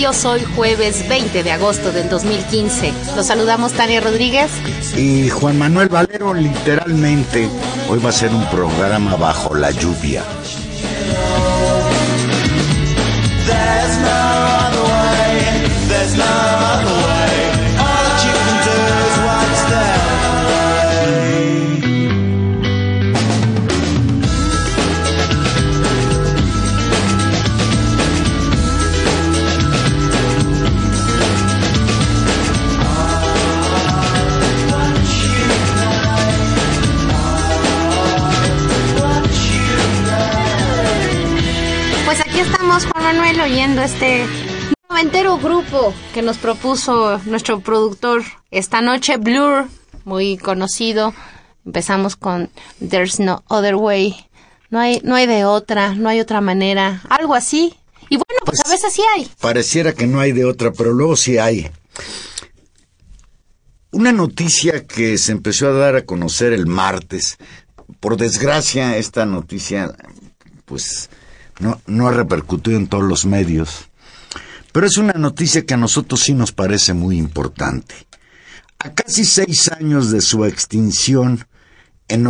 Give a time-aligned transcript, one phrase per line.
[0.00, 2.90] Hoy jueves 20 de agosto del 2015.
[3.16, 4.50] Los saludamos Tania Rodríguez
[4.96, 7.50] y Juan Manuel Valero, literalmente.
[7.86, 10.24] Hoy va a ser un programa bajo la lluvia.
[43.80, 44.26] Oyendo este
[44.90, 49.68] noventero grupo que nos propuso nuestro productor esta noche, Blur,
[50.04, 51.14] muy conocido.
[51.64, 52.50] Empezamos con
[52.86, 54.16] There's No Other Way.
[54.68, 57.74] No hay, no hay de otra, no hay otra manera, algo así.
[58.10, 59.30] Y bueno, pues, a pues, veces sí hay.
[59.40, 61.70] Pareciera que no hay de otra, pero luego sí hay.
[63.92, 67.38] Una noticia que se empezó a dar a conocer el martes.
[67.98, 69.94] Por desgracia, esta noticia,
[70.66, 71.08] pues
[71.60, 73.88] no, no ha repercutido en todos los medios,
[74.72, 77.94] pero es una noticia que a nosotros sí nos parece muy importante.
[78.78, 81.46] A casi seis años de su extinción,
[82.08, 82.26] en,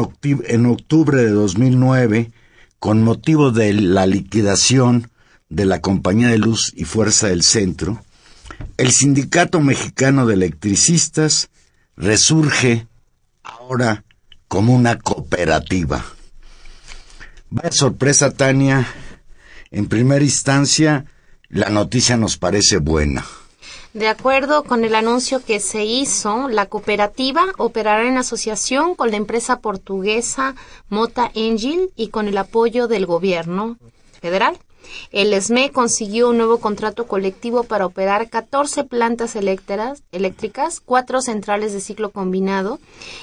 [0.67, 2.33] octubre de 2009,
[2.79, 5.11] con motivo de la liquidación
[5.49, 8.03] de la Compañía de Luz y Fuerza del Centro,
[8.77, 11.51] el Sindicato Mexicano de Electricistas
[11.97, 12.87] resurge
[13.43, 14.05] ahora
[14.49, 16.05] como una cooperativa.
[17.51, 18.87] Vaya sorpresa, Tania,
[19.71, 21.07] en primera instancia,
[21.49, 23.25] la noticia nos parece buena.
[23.93, 29.17] De acuerdo con el anuncio que se hizo, la cooperativa operará en asociación con la
[29.17, 30.55] empresa portuguesa
[30.89, 33.79] Mota Engil y con el apoyo del gobierno
[34.21, 34.59] federal.
[35.11, 41.73] El SME consiguió un nuevo contrato colectivo para operar 14 plantas eléctricas, eléctricas, cuatro centrales
[41.73, 42.79] de ciclo combinado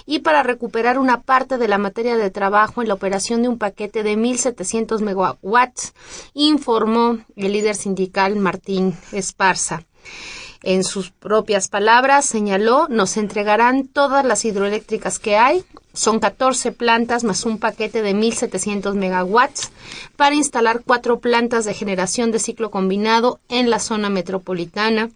[0.06, 3.58] y para recuperar una parte de la materia de trabajo en la operación de un
[3.58, 5.94] paquete de 1.700 megawatts,
[6.34, 9.86] informó el líder sindical Martín Esparza.
[10.64, 15.64] En sus propias palabras, señaló, nos entregarán todas las hidroeléctricas que hay.
[15.98, 19.72] Son 14 plantas más un paquete de 1.700 megawatts
[20.16, 25.10] para instalar cuatro plantas de generación de ciclo combinado en la zona metropolitana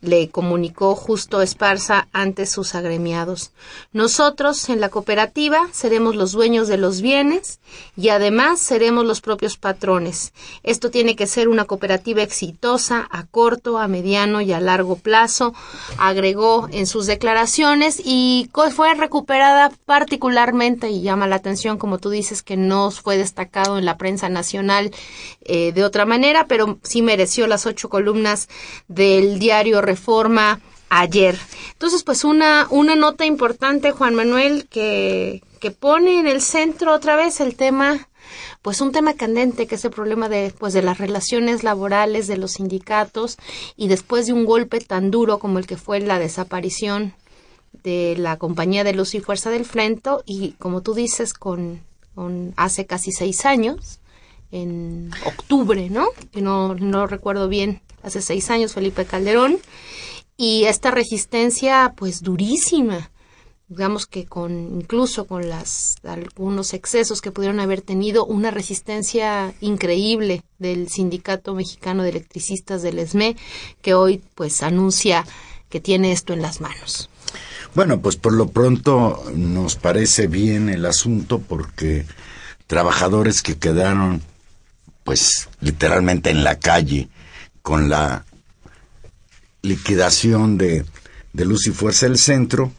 [0.00, 3.52] le comunicó Justo Esparza ante sus agremiados.
[3.92, 7.60] Nosotros, en la cooperativa, seremos los dueños de los bienes
[7.96, 10.32] y además seremos los propios patrones.
[10.62, 15.54] Esto tiene que ser una cooperativa exitosa a corto, a mediano y a largo plazo,
[15.98, 22.42] agregó en sus declaraciones y fue recuperada particularmente y llama la atención, como tú dices,
[22.42, 24.90] que no fue destacado en la prensa nacional
[25.40, 28.48] eh, de otra manera, pero sí mereció las ocho columnas
[28.88, 31.38] del diario reforma ayer.
[31.72, 37.16] Entonces, pues una, una nota importante, Juan Manuel, que, que pone en el centro otra
[37.16, 38.08] vez el tema,
[38.62, 42.36] pues un tema candente, que es el problema de, pues de las relaciones laborales de
[42.36, 43.38] los sindicatos
[43.76, 47.14] y después de un golpe tan duro como el que fue la desaparición
[47.82, 51.80] de la compañía de luz y fuerza del frente y como tú dices con,
[52.14, 54.00] con hace casi seis años
[54.50, 56.08] en octubre, ¿no?
[56.32, 59.58] Que no, no recuerdo bien, hace seis años Felipe Calderón.
[60.36, 63.10] Y esta resistencia, pues durísima,
[63.68, 70.42] digamos que con incluso con las algunos excesos que pudieron haber tenido una resistencia increíble
[70.58, 73.36] del sindicato mexicano de electricistas del ESME
[73.82, 75.26] que hoy pues anuncia
[75.68, 77.10] que tiene esto en las manos.
[77.74, 82.06] Bueno, pues por lo pronto nos parece bien el asunto porque
[82.66, 84.22] trabajadores que quedaron
[85.04, 87.08] pues literalmente en la calle
[87.68, 88.24] con la
[89.60, 90.86] liquidación de,
[91.34, 92.72] de Luz y Fuerza del Centro,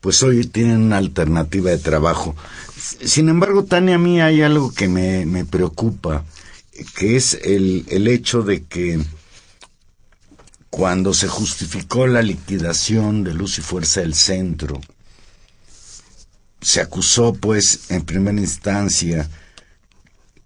[0.00, 2.36] pues hoy tienen una alternativa de trabajo.
[2.76, 6.24] Sin embargo, Tania, a mí hay algo que me, me preocupa,
[6.94, 9.00] que es el, el hecho de que
[10.70, 14.80] cuando se justificó la liquidación de Luz y Fuerza del Centro,
[16.60, 19.28] se acusó, pues, en primera instancia,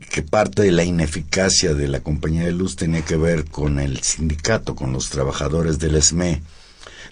[0.08, 4.02] que parte de la ineficacia de la compañía de luz tenía que ver con el
[4.02, 6.42] sindicato, con los trabajadores del SME.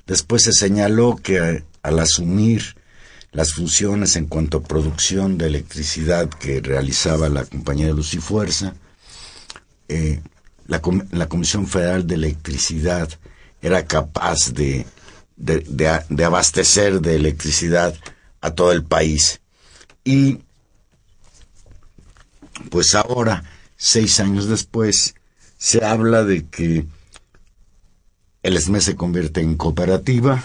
[0.06, 2.76] Después se señaló que al asumir
[3.30, 8.18] las funciones en cuanto a producción de electricidad que realizaba la compañía de luz y
[8.18, 8.74] fuerza,
[9.88, 10.20] eh,
[10.66, 10.80] la,
[11.28, 13.08] Comisión Federal de Electricidad
[13.62, 14.86] era capaz de,
[15.36, 17.94] de, abastecer de electricidad
[18.40, 19.40] a todo el país.
[20.04, 20.40] Y
[22.70, 23.44] pues ahora,
[23.76, 25.14] seis años después,
[25.56, 26.86] se habla de que
[28.42, 30.42] el ESME se convierte en cooperativa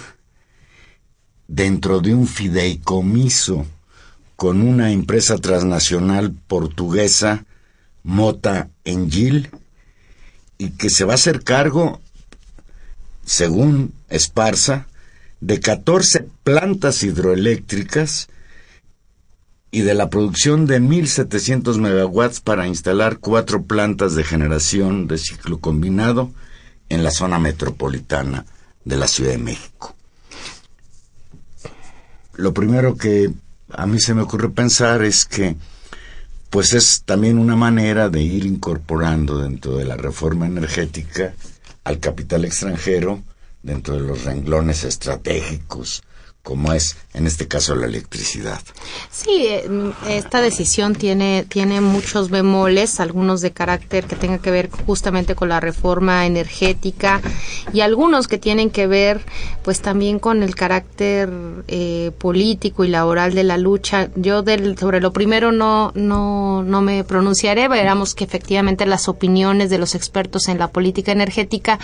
[1.47, 3.65] dentro de un fideicomiso
[4.35, 7.45] con una empresa transnacional portuguesa,
[8.03, 9.51] Mota Engil,
[10.57, 12.01] y que se va a hacer cargo,
[13.25, 14.87] según Esparza,
[15.39, 18.29] de 14 plantas hidroeléctricas
[19.73, 25.57] y de la producción de 1.700 megawatts para instalar cuatro plantas de generación de ciclo
[25.57, 26.29] combinado
[26.89, 28.45] en la zona metropolitana
[28.85, 29.95] de la Ciudad de México.
[32.35, 33.31] Lo primero que
[33.71, 35.55] a mí se me ocurre pensar es que
[36.51, 41.33] pues es también una manera de ir incorporando dentro de la reforma energética
[41.83, 43.23] al capital extranjero
[43.63, 46.03] dentro de los renglones estratégicos
[46.43, 48.59] como es en este caso la electricidad.
[49.09, 54.69] Sí, eh, esta decisión tiene, tiene muchos bemoles, algunos de carácter que tenga que ver
[54.85, 57.21] justamente con la reforma energética
[57.71, 59.21] y algunos que tienen que ver
[59.63, 61.29] pues también con el carácter
[61.67, 64.09] eh, político y laboral de la lucha.
[64.15, 69.69] Yo del, sobre lo primero no, no, no me pronunciaré, veremos que efectivamente las opiniones
[69.69, 71.79] de los expertos en la política energética,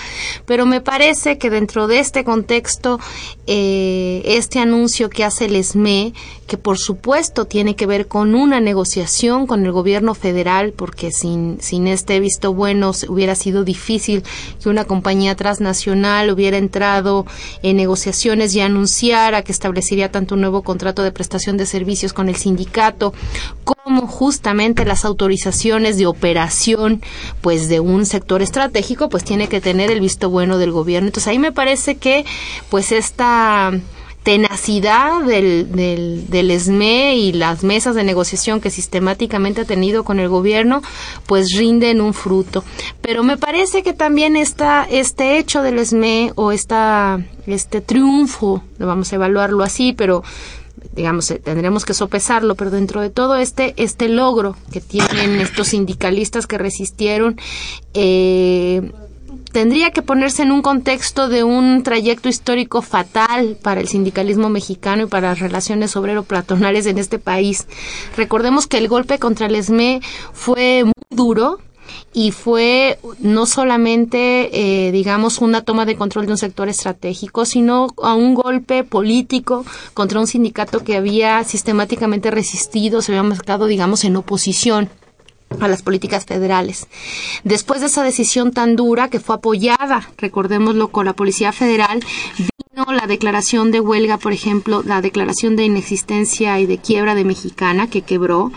[0.45, 2.99] pero me parece que dentro de este contexto
[3.47, 6.11] eh, este anuncio que hace el ESME,
[6.47, 11.61] que por supuesto tiene que ver con una negociación con el gobierno federal, porque sin,
[11.61, 14.23] sin este visto bueno hubiera sido difícil
[14.59, 17.27] que una compañía transnacional hubiera entrado
[17.61, 22.27] en negociaciones y anunciara que establecería tanto un nuevo contrato de prestación de servicios con
[22.27, 23.13] el sindicato
[23.63, 27.03] como justamente las autorizaciones de operación
[27.41, 31.09] pues de un sector estratégico pues tiene que tener el visto bueno del gobierno.
[31.09, 32.25] Entonces ahí me parece que
[32.71, 33.79] pues esta
[34.23, 40.19] tenacidad del, del, del, ESME y las mesas de negociación que sistemáticamente ha tenido con
[40.19, 40.81] el gobierno,
[41.25, 42.63] pues rinden un fruto.
[43.01, 49.11] Pero me parece que también está este hecho del ESME o esta, este triunfo, vamos
[49.11, 50.23] a evaluarlo así, pero
[50.93, 55.69] digamos, eh, tendremos que sopesarlo, pero dentro de todo este, este logro que tienen estos
[55.69, 57.39] sindicalistas que resistieron,
[57.93, 58.91] eh,
[59.51, 65.03] tendría que ponerse en un contexto de un trayecto histórico fatal para el sindicalismo mexicano
[65.03, 67.67] y para las relaciones obrero-platonales en este país.
[68.15, 70.01] Recordemos que el golpe contra el ESME
[70.33, 71.59] fue muy duro,
[72.13, 77.87] y fue no solamente, eh, digamos, una toma de control de un sector estratégico, sino
[78.01, 84.03] a un golpe político contra un sindicato que había sistemáticamente resistido, se había marcado, digamos,
[84.03, 84.89] en oposición
[85.59, 86.87] a las políticas federales.
[87.43, 92.03] Después de esa decisión tan dura que fue apoyada, recordémoslo, con la Policía Federal,
[92.93, 97.87] la declaración de huelga, por ejemplo, la declaración de inexistencia y de quiebra de Mexicana
[97.87, 98.51] que quebró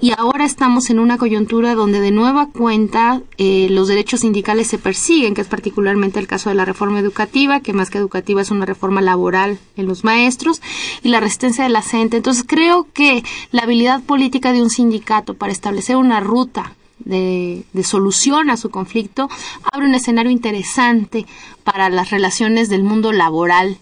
[0.00, 4.78] y ahora estamos en una coyuntura donde de nueva cuenta eh, los derechos sindicales se
[4.78, 8.50] persiguen, que es particularmente el caso de la reforma educativa, que más que educativa es
[8.50, 10.60] una reforma laboral en los maestros
[11.02, 12.16] y la resistencia de la gente.
[12.16, 18.50] Entonces creo que la habilidad política de un sindicato para establecer una ruta de, solución
[18.50, 19.28] a su conflicto,
[19.72, 21.26] abre un escenario interesante
[21.64, 23.78] para las relaciones del mundo laboral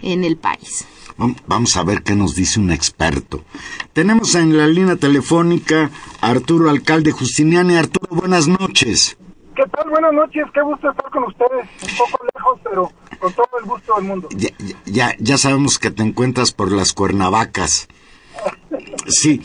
[0.00, 0.86] en el país.
[1.46, 3.44] Vamos a ver qué nos dice un experto.
[3.92, 7.76] Tenemos en la línea telefónica a Arturo Alcalde Justiniani.
[7.76, 9.16] Arturo, buenas noches.
[9.54, 9.90] ¿Qué tal?
[9.90, 11.68] Buenas noches, qué gusto estar con ustedes.
[11.82, 14.28] Un poco lejos, pero con todo el gusto del mundo.
[14.34, 14.48] Ya,
[14.86, 17.88] ya, ya sabemos que te encuentras por las cuernavacas.
[19.06, 19.42] Sí.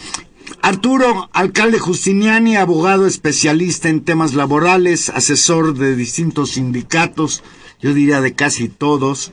[0.62, 7.44] Arturo, alcalde Justiniani, abogado especialista en temas laborales, asesor de distintos sindicatos,
[7.80, 9.32] yo diría de casi todos,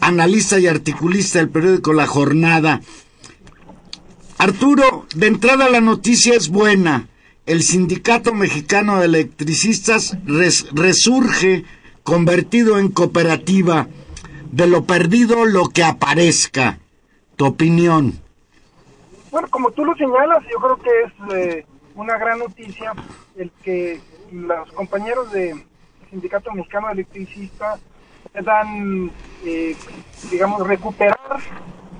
[0.00, 2.80] analista y articulista del periódico La Jornada.
[4.38, 7.08] Arturo, de entrada la noticia es buena.
[7.46, 11.64] El Sindicato Mexicano de Electricistas resurge
[12.04, 13.88] convertido en cooperativa.
[14.52, 16.78] De lo perdido lo que aparezca.
[17.36, 18.20] Tu opinión.
[19.30, 22.92] Bueno, como tú lo señalas, yo creo que es eh, una gran noticia
[23.36, 24.00] el que
[24.32, 25.64] los compañeros del
[26.10, 27.80] Sindicato Mexicano de Electricistas
[28.32, 29.10] puedan,
[29.44, 29.76] eh,
[30.32, 31.16] digamos, recuperar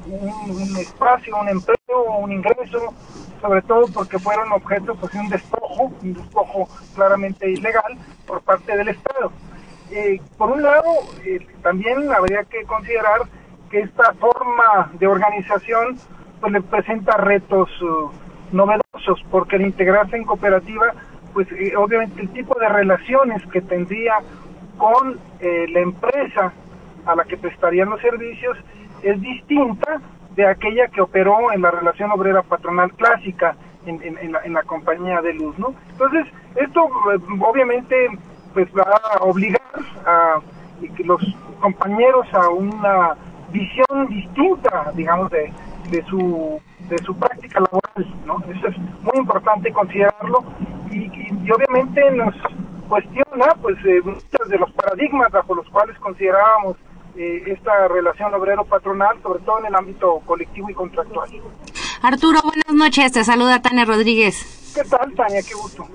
[0.06, 2.92] un, espacio, un empleo, un ingreso,
[3.40, 7.96] sobre todo porque fueron objeto pues, de un despojo, un despojo claramente ilegal
[8.26, 9.30] por parte del Estado.
[9.92, 10.94] Eh, por un lado,
[11.62, 13.22] también habría que considerar
[13.70, 15.96] que esta forma de organización
[16.40, 18.11] pues le presenta retos uh,
[18.52, 20.92] novedosos, porque al integrarse en cooperativa,
[21.32, 24.14] pues eh, obviamente el tipo de relaciones que tendría
[24.78, 26.52] con eh, la empresa
[27.06, 28.56] a la que prestarían los servicios
[29.02, 30.00] es distinta
[30.35, 33.56] de aquella que operó en la relación obrera patronal clásica
[33.87, 35.75] en, en, la, en la, compañía de luz, ¿no?
[35.90, 38.09] Entonces, esto eh, obviamente
[38.52, 39.61] pues va a obligar
[40.06, 40.40] a
[41.04, 41.23] los
[41.61, 43.14] compañeros a una
[43.50, 45.52] visión distinta, digamos, de,
[45.88, 48.42] de su de su práctica laboral, ¿no?
[48.52, 50.44] Eso es muy importante considerarlo
[50.90, 52.34] y, y, obviamente nos
[52.88, 56.76] cuestiona pues eh, muchos de los paradigmas bajo los cuales considerábamos
[57.16, 61.28] eh, esta relación obrero-patronal, sobre todo en el ámbito colectivo y contractual.
[62.02, 64.47] Arturo, buenas noches, te saluda Tania Rodríguez.
[64.75, 65.42] ¿Qué tal, Tania?
[65.42, 65.87] Qué gusto.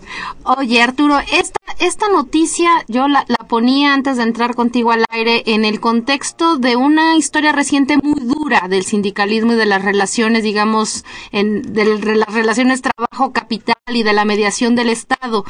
[0.43, 5.43] Oye, Arturo, esta, esta noticia yo la, la, ponía antes de entrar contigo al aire
[5.47, 10.43] en el contexto de una historia reciente muy dura del sindicalismo y de las relaciones,
[10.43, 11.85] digamos, en, de
[12.15, 15.45] las relaciones trabajo-capital y de la mediación del Estado.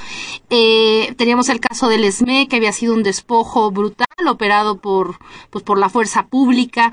[0.49, 5.17] Eh, teníamos el caso del ESME, que había sido un despojo brutal operado por,
[5.49, 6.91] pues, por la fuerza pública.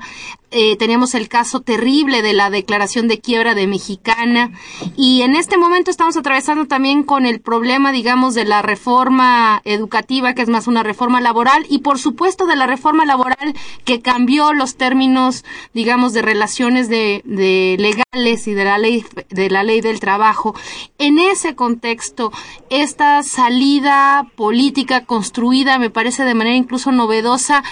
[0.55, 4.51] Eh, teníamos el caso terrible de la declaración de quiebra de Mexicana
[4.95, 10.35] y en este momento estamos atravesando también con el problema, digamos, de la reforma educativa,
[10.35, 14.53] que es más una reforma laboral y por supuesto de la reforma laboral que cambió
[14.53, 15.43] los términos,
[15.73, 20.53] digamos, de relaciones de, de legales y de la ley de la ley del trabajo.
[20.99, 22.31] En ese contexto,
[22.69, 27.63] esta salida política construida me parece de manera incluso novedosa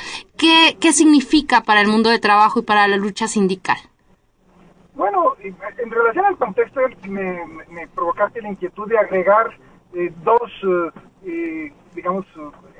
[0.41, 3.77] ¿Qué, ¿Qué significa para el mundo de trabajo y para la lucha sindical?
[4.95, 9.51] Bueno, en relación al contexto, me, me provocaste la inquietud de agregar
[9.93, 10.89] eh, dos, eh,
[11.27, 12.25] eh, digamos,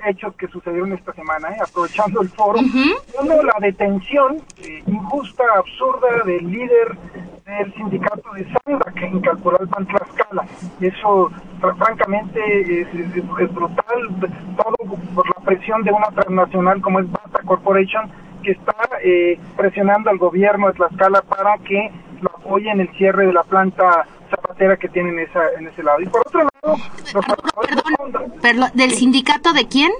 [0.04, 2.58] hechos que sucedieron esta semana, aprovechando el foro.
[2.58, 4.42] Uno, la detención
[4.88, 6.98] injusta, absurda del líder
[7.46, 10.46] del sindicato de Sanda, que incalculó el Ban Tlaxcala.
[10.80, 11.30] Eso,
[11.60, 18.10] francamente, es, brutal, todo por la presión de una transnacional como es Basta Corporation,
[18.42, 18.74] que está
[19.56, 24.06] presionando al gobierno de Tlaxcala para que lo apoye en el cierre de la planta
[24.30, 26.00] zapatera que tienen esa, en ese lado.
[26.00, 26.76] Y por otro lado,
[27.14, 27.24] los
[28.40, 29.92] perdón, ¿del sindicato de quién?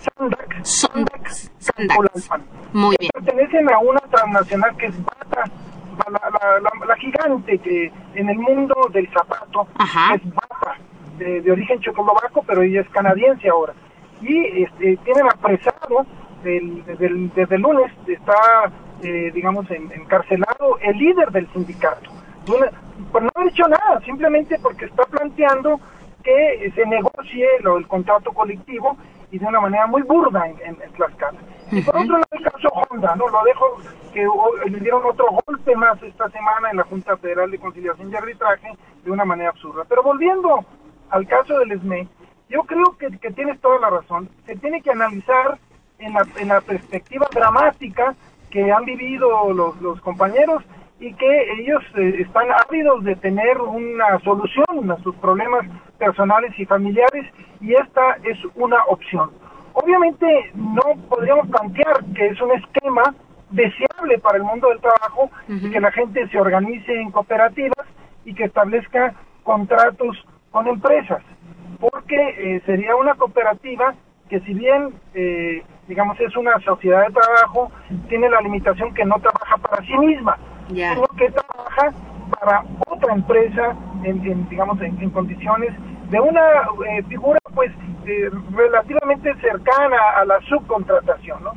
[0.00, 0.64] Sandac.
[0.64, 1.28] Sandac.
[1.58, 2.40] Sandac.
[2.72, 3.10] Muy bien.
[3.12, 5.44] Pertenecen a una transnacional que es Bata,
[6.08, 9.66] la, la, la, gigante que en el mundo del zapato
[10.14, 10.76] es Bata,
[11.18, 13.74] de, origen checoslovaco, pero ella es canadiense ahora.
[14.20, 16.06] Y este, tienen apresado
[16.42, 18.70] desde, el, desde el lunes, está,
[19.02, 22.10] eh, digamos, encarcelado el líder del sindicato
[23.12, 25.80] pues no ha dicho nada, simplemente porque está planteando
[26.22, 28.96] que se negocie lo, el contrato colectivo
[29.30, 31.38] y de una manera muy burda en, en, Tlaxcala.
[31.70, 33.28] Y por otro lado, el caso Honda, ¿no?
[33.28, 33.76] Lo dejo
[34.12, 34.26] que
[34.70, 38.68] le dieron otro golpe más esta semana en la Junta Federal de Conciliación y Arbitraje
[39.04, 39.84] de una manera absurda.
[39.88, 40.64] Pero volviendo
[41.10, 42.08] al caso del ESME,
[42.48, 44.28] yo creo que, que tienes toda la razón.
[44.46, 45.58] Se tiene que analizar
[45.98, 48.14] en la, en la perspectiva dramática
[48.50, 50.64] que han vivido los, los compañeros
[50.98, 55.66] y que ellos eh, están ávidos de tener una solución a sus problemas
[55.98, 57.26] personales y familiares
[57.60, 59.30] y esta es una opción.
[59.82, 63.14] Obviamente no podríamos plantear que es un esquema
[63.50, 67.86] deseable para el mundo del trabajo que la gente se organice en cooperativas
[68.24, 71.22] y que establezca contratos con empresas,
[71.78, 73.94] porque eh, sería una cooperativa
[74.28, 77.72] que si bien, eh, digamos, es una sociedad de trabajo,
[78.08, 81.92] tiene la limitación que no trabaja para sí misma, sino que trabaja
[82.38, 85.72] para otra empresa en, digamos en, condiciones
[86.10, 86.40] de una
[86.88, 87.70] eh, figura pues
[88.06, 91.52] eh, relativamente cercana a la subcontratación, ¿no?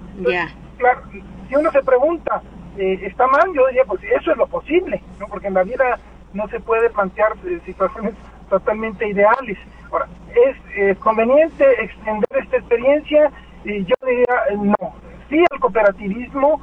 [0.77, 2.41] Claro, si uno se pregunta,
[2.77, 3.51] eh, ¿está mal?
[3.53, 5.27] Yo diría, pues eso es lo posible, ¿no?
[5.27, 5.99] Porque en la vida
[6.33, 7.33] no se puede plantear
[7.65, 8.13] situaciones
[8.49, 9.57] totalmente ideales.
[9.91, 13.31] Ahora, ¿es conveniente extender esta experiencia?
[13.63, 14.25] Y yo diría,
[14.57, 14.95] no.
[15.29, 16.61] Sí al cooperativismo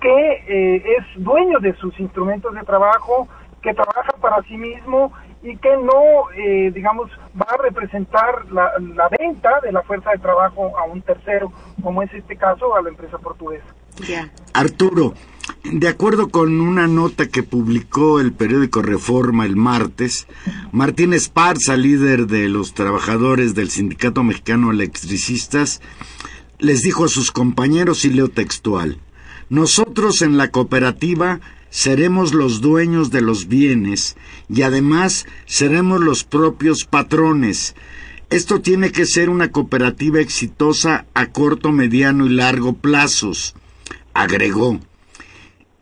[0.00, 3.28] que es dueño de sus instrumentos de trabajo,
[3.62, 8.70] que trabaja para sí mismo y que no, eh, digamos, va a representar la,
[9.18, 12.90] venta de la fuerza de trabajo a un tercero, como es este caso a la
[12.90, 13.66] empresa portuguesa.
[14.54, 15.14] Arturo,
[15.64, 20.28] de acuerdo con una nota que publicó el periódico Reforma el martes,
[20.70, 25.80] Martín Esparza, líder de los trabajadores del Sindicato Mexicano Electricistas,
[26.58, 28.98] les dijo a sus compañeros, y leo textual,
[29.48, 31.40] nosotros en la cooperativa
[31.72, 34.14] seremos los dueños de los bienes
[34.48, 37.74] y además seremos los propios patrones.
[38.28, 43.54] Esto tiene que ser una cooperativa exitosa a corto, mediano y largo plazos,
[44.12, 44.80] agregó.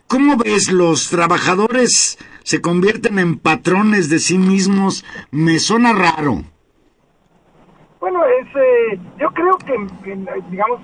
[0.06, 5.04] ¿Cómo ves los trabajadores se convierten en patrones de sí mismos?
[5.32, 6.44] Me suena raro.
[7.99, 9.75] Bueno, es, eh, yo creo que,
[10.50, 10.80] digamos,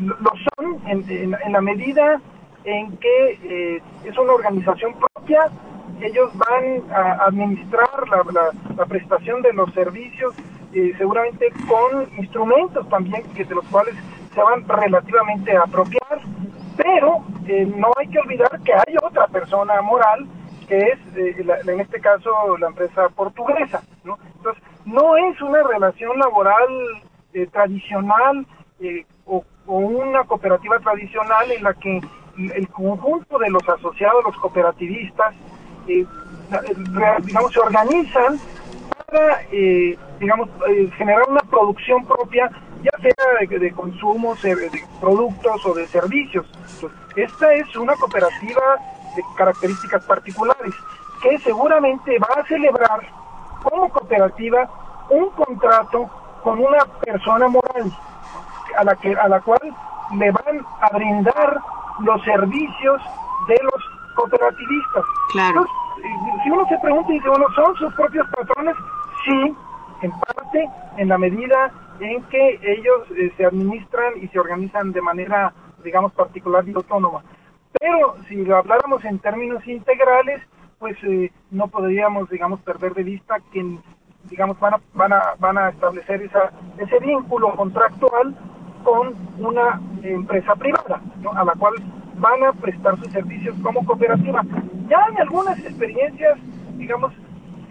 [0.00, 2.22] lo son en, en la medida
[2.64, 5.48] en que eh, es una organización propia,
[6.00, 10.34] ellos van a administrar la, prestación de los servicios,
[10.72, 13.94] eh, seguramente con instrumentos también que de los cuales
[14.34, 16.20] se van relativamente a apropiar,
[16.76, 20.26] pero eh, no hay que olvidar que hay otra persona moral
[20.68, 24.18] que es en este caso la empresa portuguesa, ¿no?
[24.36, 26.68] Entonces, no es una relación laboral
[27.52, 28.46] tradicional
[29.24, 32.00] o, o una cooperativa tradicional en la que
[32.38, 35.34] el conjunto de los asociados, los cooperativistas,
[35.88, 36.06] eh,
[37.22, 38.38] digamos, se organizan
[39.06, 42.50] para, eh, digamos, eh, generar una producción propia,
[42.82, 44.56] ya sea de, consumos, de
[45.00, 46.46] productos o de servicios.
[47.16, 48.76] esta es una cooperativa
[49.16, 50.74] de características particulares
[51.22, 53.00] que seguramente va a celebrar
[53.64, 54.70] como cooperativa
[55.10, 56.08] un contrato
[56.44, 57.92] con una persona moral
[58.78, 59.60] a la que a la cual
[60.16, 61.58] le van a brindar
[62.00, 63.02] los servicios
[63.48, 65.04] de los cooperativistas.
[65.32, 65.66] Claro.
[66.42, 68.76] si uno se pregunta y dice, bueno, ¿son sus propios patrones?
[69.24, 69.54] Sí,
[70.02, 75.02] en parte, en la medida en que ellos eh, se administran y se organizan de
[75.02, 77.24] manera, digamos, particular y autónoma.
[77.80, 80.40] Pero si lo habláramos en términos integrales,
[80.78, 83.78] pues eh, no podríamos, digamos, perder de vista que,
[84.30, 88.36] digamos, van a, van a, van a establecer esa, ese vínculo contractual
[88.84, 91.00] con una empresa privada,
[91.34, 91.74] a la cual
[92.16, 94.42] van a prestar sus servicios como cooperativa.
[94.88, 96.38] Ya hay algunas experiencias,
[96.76, 97.12] digamos,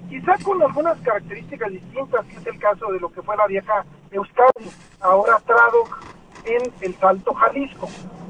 [0.10, 3.86] quizá con algunas características distintas, que es el caso de lo que fue la vieja
[4.12, 4.70] Euskadi,
[5.02, 6.00] ahora Tradoc
[6.46, 7.88] en el Salto Jalisco.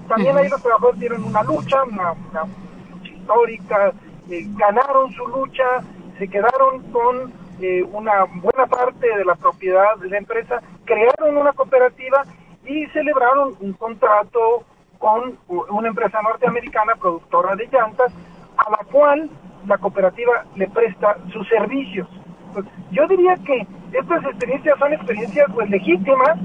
[0.07, 3.93] También ahí los trabajadores dieron una lucha, una, lucha histórica,
[4.29, 5.81] eh, ganaron su lucha,
[6.17, 11.53] se quedaron con eh, una buena parte de la propiedad de la empresa, crearon una
[11.53, 12.23] cooperativa
[12.67, 14.63] y celebraron un contrato
[14.99, 18.13] con una empresa norteamericana productora de llantas
[18.57, 19.29] a la cual
[19.65, 22.07] la cooperativa le presta sus servicios.
[22.53, 26.37] Pues, yo diría que estas experiencias son experiencias pues legítimas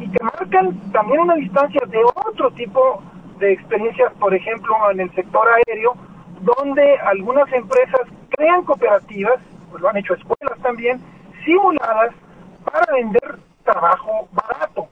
[0.00, 3.02] y que marcan también una distancia de otro tipo
[3.38, 5.94] de experiencias, por ejemplo, en el sector aéreo,
[6.40, 9.38] donde algunas empresas crean cooperativas,
[9.70, 11.00] pues lo han hecho escuelas también,
[11.44, 12.14] simuladas
[12.64, 14.88] para vender trabajo barato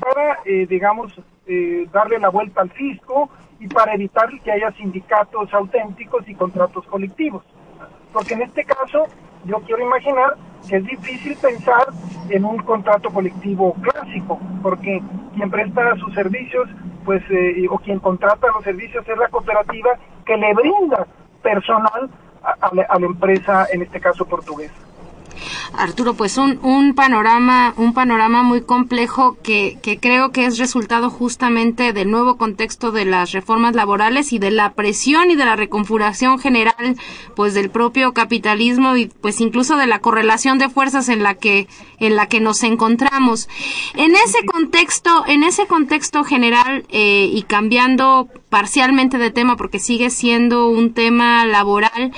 [0.00, 1.12] para, eh, digamos,
[1.46, 3.28] eh, darle la vuelta al fisco
[3.60, 7.44] y para evitar que haya sindicatos auténticos y contratos colectivos.
[8.12, 9.06] Porque en este caso,
[9.44, 10.36] yo quiero imaginar
[10.68, 11.88] que es difícil pensar
[12.30, 15.02] en un contrato colectivo clásico, porque
[15.34, 16.68] quien presta sus servicios,
[17.04, 19.90] pues, eh, o quien contrata los servicios es la cooperativa
[20.24, 21.06] que le brinda
[21.42, 22.08] personal
[22.42, 24.74] a la empresa, en este caso portuguesa.
[25.72, 31.10] Arturo, pues un, un panorama, un panorama muy complejo que, que creo que es resultado
[31.10, 35.56] justamente del nuevo contexto de las reformas laborales y de la presión y de la
[35.56, 36.96] reconfiguración general,
[37.34, 41.68] pues del propio capitalismo y pues incluso de la correlación de fuerzas en la que,
[41.98, 43.48] en la que nos encontramos.
[43.94, 50.10] En ese contexto, en ese contexto general eh, y cambiando parcialmente de tema porque sigue
[50.10, 52.12] siendo un tema laboral,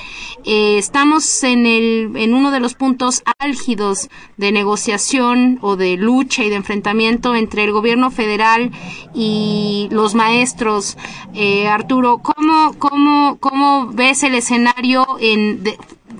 [0.45, 6.43] eh, estamos en el, en uno de los puntos álgidos de negociación o de lucha
[6.43, 8.69] y de enfrentamiento entre el gobierno federal
[9.15, 10.95] y los maestros.
[11.33, 15.63] Eh, Arturo, ¿cómo, cómo, ¿cómo ves el escenario en,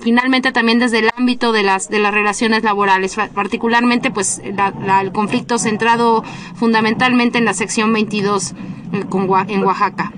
[0.00, 5.58] finalmente también desde el ámbito de las de las relaciones laborales, particularmente pues el conflicto
[5.58, 6.22] centrado
[6.54, 8.52] fundamentalmente en la sección 22
[8.92, 9.04] eh,
[9.48, 10.12] en Oaxaca.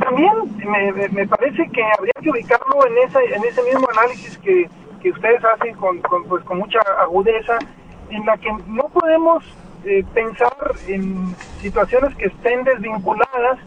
[0.00, 4.68] También me, me, parece que habría que ubicarlo en ese, en ese mismo análisis que,
[5.00, 7.58] que ustedes hacen con, con, pues, con mucha agudeza,
[8.10, 9.44] en la que no podemos
[9.84, 10.52] eh, pensar
[10.88, 13.58] en situaciones que estén desvinculadas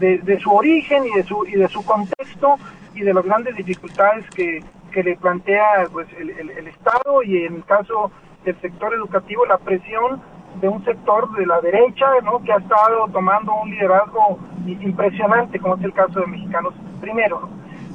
[0.00, 2.56] de, de, su origen y de su, y de su contexto
[2.94, 7.56] y de las grandes dificultades que, que le plantea pues, el, el, Estado y en
[7.56, 8.10] el caso
[8.44, 10.20] del sector educativo la presión
[10.60, 12.42] de un sector de la derecha ¿no?
[12.42, 17.48] que ha estado tomando un liderazgo impresionante como es el caso de Mexicanos Primero.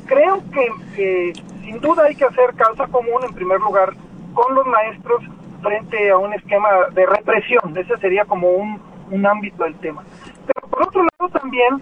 [0.06, 3.94] Creo que sin duda hay que hacer causa común en primer lugar
[4.34, 5.24] con los maestros
[5.62, 8.80] frente a un esquema de represión, ese sería como un,
[9.10, 10.04] un ámbito del tema.
[10.46, 11.82] Pero por otro lado también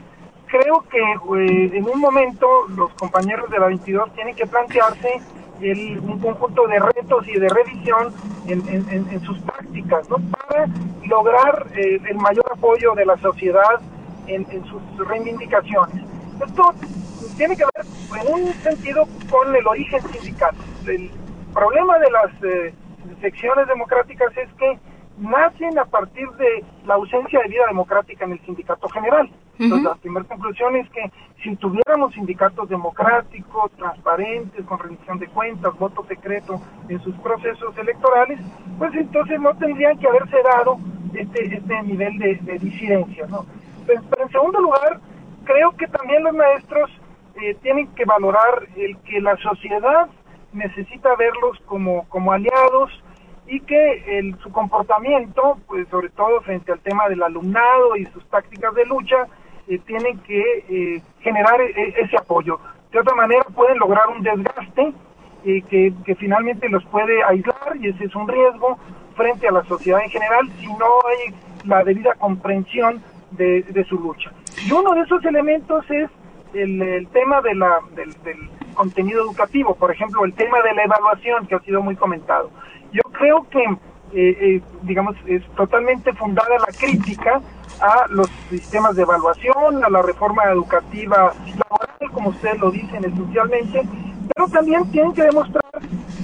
[0.54, 5.20] creo que eh, en un momento los compañeros de la 22 tienen que plantearse
[5.62, 8.14] el, un conjunto de retos y de revisión
[8.46, 10.18] en, sus prácticas, ¿no?
[10.32, 10.68] Para
[11.08, 13.82] lograr eh, el mayor apoyo de la sociedad
[14.28, 16.04] en, sus reivindicaciones.
[16.46, 16.74] Esto
[17.36, 17.86] tiene que ver
[18.22, 20.54] en un sentido con el origen sindical.
[20.86, 21.10] El
[21.52, 22.74] problema de las eh,
[23.22, 24.78] secciones democráticas es que
[25.18, 29.30] nacen a partir de la ausencia de vida democrática en el sindicato general.
[29.60, 31.12] Entonces, la primera conclusión es que
[31.44, 38.40] si tuviéramos sindicatos democráticos, transparentes, con rendición de cuentas, voto secreto en sus procesos electorales,
[38.80, 40.78] pues entonces no tendrían que haberse dado
[41.14, 43.28] este, este nivel de, disidencia.
[43.28, 43.46] ¿no?
[43.86, 45.00] Pues, pero en segundo lugar,
[45.44, 46.90] creo que también los maestros
[47.42, 50.08] eh, tienen que valorar el que la sociedad
[50.54, 53.04] necesita verlos como, como aliados,
[53.48, 58.26] y que el, su comportamiento, pues sobre todo frente al tema del alumnado y sus
[58.30, 59.28] tácticas de lucha,
[59.68, 62.60] eh, tienen que eh, generar e, ese apoyo.
[62.92, 64.94] De otra manera pueden lograr un desgaste
[65.46, 68.78] eh, que, finalmente los puede aislar y ese es un riesgo
[69.16, 71.34] frente a la sociedad en general si no hay
[71.66, 73.02] la debida comprensión
[73.32, 74.32] de, de su lucha.
[74.66, 76.10] Y uno de esos elementos es
[76.54, 78.14] el, tema de la, del
[78.74, 82.50] contenido educativo, por ejemplo, el tema de la evaluación que ha sido muy comentado.
[83.14, 83.64] Creo que,
[84.14, 87.42] eh, digamos, es totalmente fundada la crítica
[87.80, 93.82] a los sistemas de evaluación, a la reforma educativa laboral, como ustedes lo dicen esencialmente,
[94.34, 95.64] pero también tienen que demostrar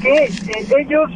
[0.01, 1.11] que eh, ellos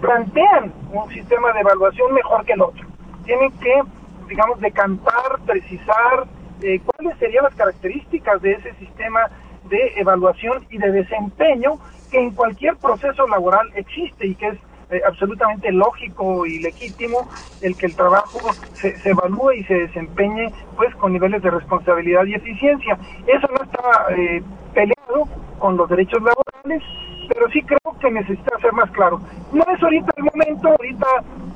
[0.00, 2.86] plantean un sistema de evaluación mejor que el otro.
[3.24, 3.82] Tienen que,
[4.28, 6.26] digamos, decantar, precisar
[6.62, 9.30] eh, cuáles serían las características de ese sistema
[9.68, 11.78] de evaluación y de desempeño
[12.10, 14.58] que en cualquier proceso laboral existe y que es
[14.90, 17.28] eh, absolutamente lógico y legítimo
[17.62, 18.38] el que el trabajo
[18.80, 22.98] se, se, evalúe y se desempeñe pues con niveles de responsabilidad y eficiencia.
[23.26, 24.42] Eso no está eh,
[24.74, 26.82] peleado con los derechos laborales,
[27.28, 29.20] pero sí creo que necesita ser más claro.
[29.52, 31.06] No es ahorita el momento, ahorita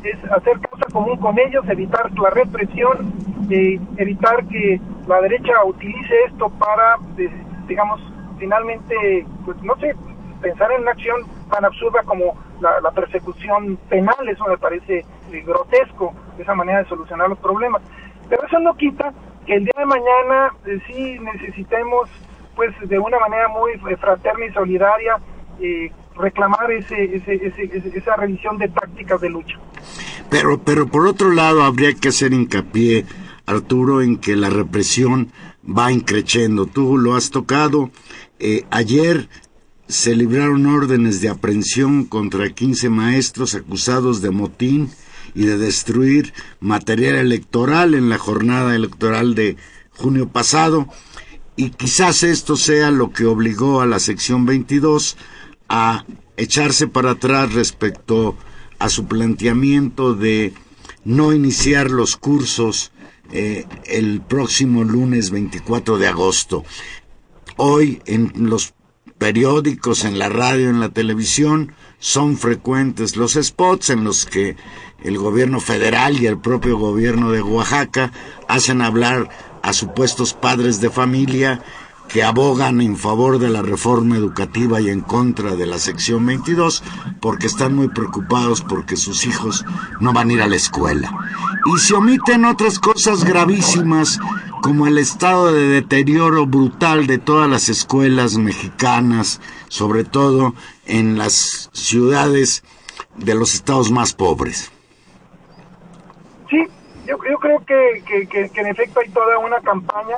[0.05, 3.13] es hacer causa común con ellos, evitar la represión,
[3.51, 6.97] eh, evitar que la derecha utilice esto para,
[7.67, 8.01] digamos,
[8.39, 9.95] finalmente, pues no sé,
[10.41, 16.15] pensar en una acción tan absurda como la, persecución penal, eso me parece eh, grotesco,
[16.39, 17.83] esa manera de solucionar los problemas.
[18.29, 19.13] Pero eso no quita
[19.47, 22.09] que el día de mañana eh, sí necesitemos,
[22.57, 25.17] pues de una manera muy eh, fraterna y solidaria,
[26.15, 27.21] reclamar ese,
[27.95, 29.59] esa revisión de tácticas de lucha.
[30.31, 33.07] Pero, pero por otro lado, habría que hacer hincapié,
[33.45, 35.33] Arturo, en que la represión
[35.67, 36.67] va increciendo.
[36.67, 37.91] Tú lo has tocado.
[38.71, 39.29] ayer
[39.89, 44.91] se libraron órdenes de aprehensión contra 15 maestros acusados de motín
[45.35, 49.57] y de destruir material electoral en la jornada electoral de
[49.91, 50.89] junio pasado
[51.57, 55.17] y quizás esto sea lo que obligó a la sección 22
[55.69, 56.05] a
[56.37, 58.37] echarse para atrás respecto
[58.79, 60.53] a su planteamiento de
[61.05, 62.93] no iniciar los cursos
[63.33, 66.65] eh, el próximo lunes 24 de agosto.
[67.57, 68.73] Hoy en los
[69.19, 74.57] periódicos, en la radio, en la televisión, son frecuentes los spots en los que
[75.03, 78.13] el gobierno federal y el propio gobierno de Oaxaca
[78.49, 79.29] hacen hablar
[79.63, 81.63] a supuestos padres de familia
[82.09, 86.83] que abogan en favor de la reforma educativa y en contra de la sección 22
[87.21, 89.65] porque están muy preocupados porque sus hijos
[90.01, 91.13] no van a ir a la escuela.
[91.67, 94.19] Y se omiten otras cosas gravísimas
[94.63, 100.55] como el estado de deterioro brutal de todas las escuelas mexicanas, sobre todo
[100.87, 102.65] en las ciudades
[103.17, 104.73] de los estados más pobres.
[106.51, 106.67] Sí,
[107.07, 110.17] yo, yo creo que, que, en efecto hay toda una campaña.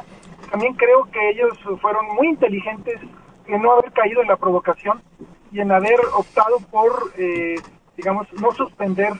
[0.50, 3.00] También creo que ellos fueron muy inteligentes
[3.46, 5.00] en no haber caído en la provocación
[5.52, 7.56] y en haber optado por, eh,
[7.96, 9.12] digamos, no suspender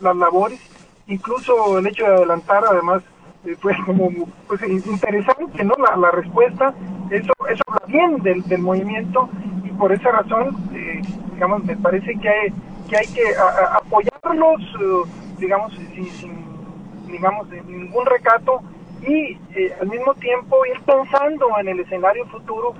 [0.00, 0.60] las labores.
[1.06, 3.02] Incluso el hecho de adelantar, además,
[3.44, 4.10] eh, fue como
[4.46, 5.74] pues, interesante, ¿no?
[5.96, 6.74] La, respuesta,
[7.10, 9.28] eso, eso habla bien del, del movimiento
[9.64, 11.00] y por esa razón, eh,
[11.32, 12.52] digamos, me parece que hay
[12.88, 13.22] que, hay que
[13.72, 14.60] apoyarlos,
[15.38, 16.44] digamos, sin, sin,
[17.06, 18.60] digamos, ningún recato
[19.06, 19.38] y
[19.80, 22.74] al mismo tiempo ir pensando en el escenario futuro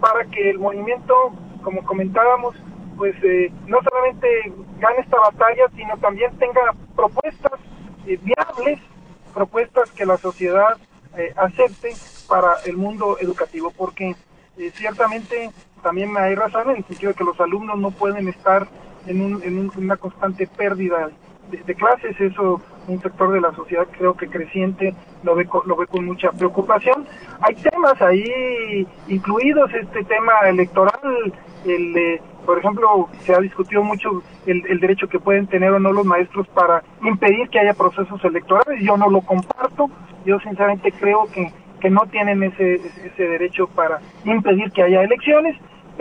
[0.00, 2.54] para que el movimiento, como comentábamos,
[2.96, 7.60] pues eh, no solamente gane esta batalla, sino también tenga propuestas
[8.06, 8.80] eh, viables,
[9.34, 10.76] propuestas que la sociedad
[11.16, 11.92] eh, acepte
[12.28, 14.14] para el mundo educativo, porque
[14.72, 15.50] ciertamente
[15.82, 18.66] también hay razón en el sentido de que los alumnos no pueden estar
[19.06, 21.10] en, un, en una constante pérdida
[21.50, 25.86] de, clases, eso un sector de la sociedad creo que creciente lo ve, lo ve
[25.86, 27.06] con mucha preocupación.
[27.40, 31.32] Hay temas ahí incluidos, este tema electoral,
[31.64, 35.92] el por ejemplo, se ha discutido mucho el, el, derecho que pueden tener o no
[35.92, 38.80] los maestros para impedir que haya procesos electorales.
[38.82, 39.90] Yo no lo comparto.
[40.24, 45.56] Yo sinceramente creo que, que no tienen ese, ese derecho para impedir que haya elecciones.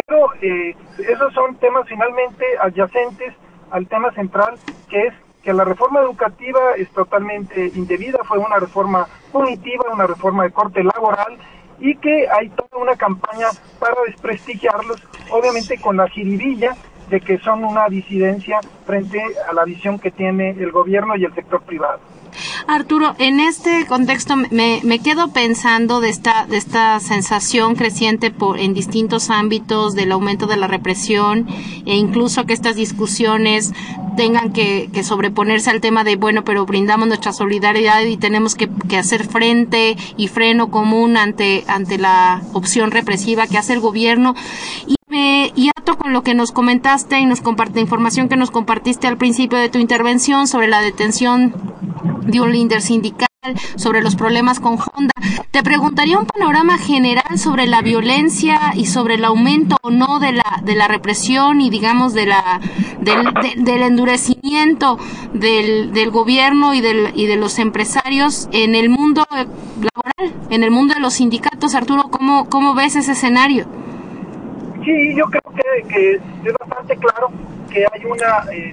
[0.05, 3.33] Pero eh, esos son temas finalmente adyacentes
[3.71, 4.55] al tema central,
[4.87, 5.13] que es
[5.45, 10.83] que la reforma educativa es totalmente indebida, fue una reforma punitiva, una reforma de corte
[10.83, 11.37] laboral
[11.79, 16.75] y que hay toda una campaña para desprestigiarlos, obviamente con la jiribilla
[17.11, 21.35] de que son una disidencia frente a la visión que tiene el gobierno y el
[21.35, 21.99] sector privado.
[22.67, 28.59] Arturo, en este contexto me, me, quedo pensando de esta, de esta sensación creciente por,
[28.59, 31.47] en distintos ámbitos del aumento de la represión
[31.85, 33.73] e incluso que estas discusiones
[34.15, 38.69] tengan que, que sobreponerse al tema de, bueno, pero brindamos nuestra solidaridad y tenemos que,
[38.87, 44.35] que hacer frente y freno común ante, ante la opción represiva que hace el gobierno.
[44.87, 44.95] Y
[45.55, 49.17] y ato con lo que nos comentaste y nos comparte información que nos compartiste al
[49.17, 51.53] principio de tu intervención sobre la detención
[52.25, 53.27] de un líder sindical
[53.75, 55.13] sobre los problemas con Honda.
[55.51, 60.31] Te preguntaría un panorama general sobre la violencia y sobre el aumento o no de
[60.31, 62.59] la, de la represión y digamos de la,
[63.01, 64.97] del, del endurecimiento
[65.33, 70.71] del, del gobierno y, del, y de los empresarios en el mundo laboral, en el
[70.71, 71.75] mundo de los sindicatos.
[71.75, 73.67] Arturo, ¿cómo, cómo ves ese escenario?
[74.85, 77.31] Sí, yo creo que, es bastante claro
[77.71, 78.71] que hay una eh,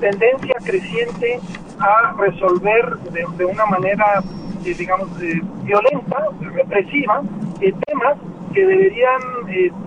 [0.00, 1.40] tendencia creciente
[1.78, 2.96] a resolver
[3.36, 4.22] de, una manera,
[4.64, 7.20] eh, digamos, eh, violenta, represiva,
[7.86, 8.16] temas
[8.54, 9.20] que deberían,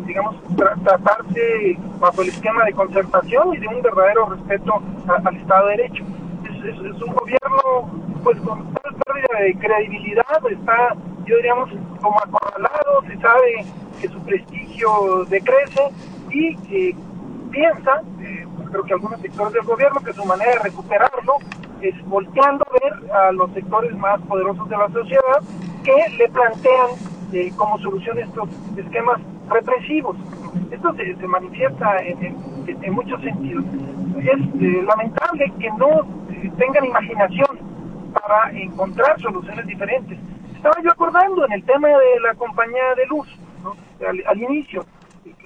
[0.06, 0.36] digamos,
[0.84, 6.04] tratarse bajo el esquema de concertación y de un verdadero respeto al Estado de Derecho.
[6.44, 7.90] Es, es, un gobierno,
[8.24, 13.66] pues, con pérdida de credibilidad, está, yo diríamos, como acorralado, se sabe
[14.02, 15.82] que su prestigio decrece
[16.32, 16.96] y que
[17.52, 21.38] piensa, eh, creo que algunos sectores del gobierno, que su manera de recuperarlo
[21.82, 25.42] es volteando a ver a los sectores más poderosos de la sociedad
[25.84, 26.90] que le plantean
[27.32, 30.18] eh, como solución estos esquemas represivos.
[30.72, 32.36] Esto se, manifiesta en,
[32.94, 33.64] muchos sentidos.
[34.20, 36.02] Es eh, lamentable que no
[36.58, 37.60] tengan imaginación
[38.14, 40.18] para encontrar soluciones diferentes.
[40.56, 43.28] Estaba yo acordando en el tema de la compañía de luz,
[44.08, 44.86] al, inicio.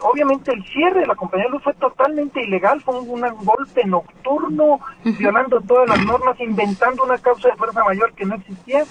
[0.01, 4.79] Obviamente el cierre de la compañía de luz fue totalmente ilegal, fue un, golpe nocturno,
[5.03, 8.83] violando todas las normas, inventando una causa de fuerza mayor que no existía.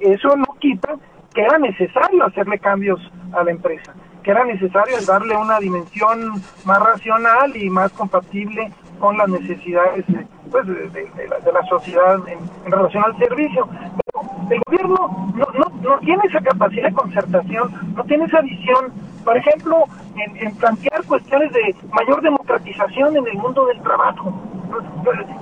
[0.00, 0.96] Eso no quita
[1.34, 3.00] que era necesario hacerle cambios
[3.32, 3.92] a la empresa,
[4.22, 10.04] que era necesario darle una dimensión más racional y más compatible con las necesidades
[10.50, 13.68] pues, de, la, sociedad en, relación al servicio.
[13.68, 18.92] Pero el gobierno no, no, no, tiene esa capacidad de concertación, no tiene esa visión,
[19.24, 19.84] por ejemplo,
[20.16, 24.32] en, plantear cuestiones de mayor democratización en el mundo del trabajo.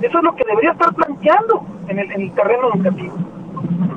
[0.01, 3.17] Eso es lo que debería estar planteando en el, en el terreno educativo.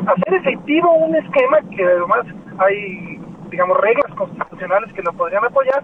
[0.07, 2.25] Hacer efectivo un esquema que además
[2.59, 5.83] hay, digamos, reglas constitucionales que lo podrían apoyar,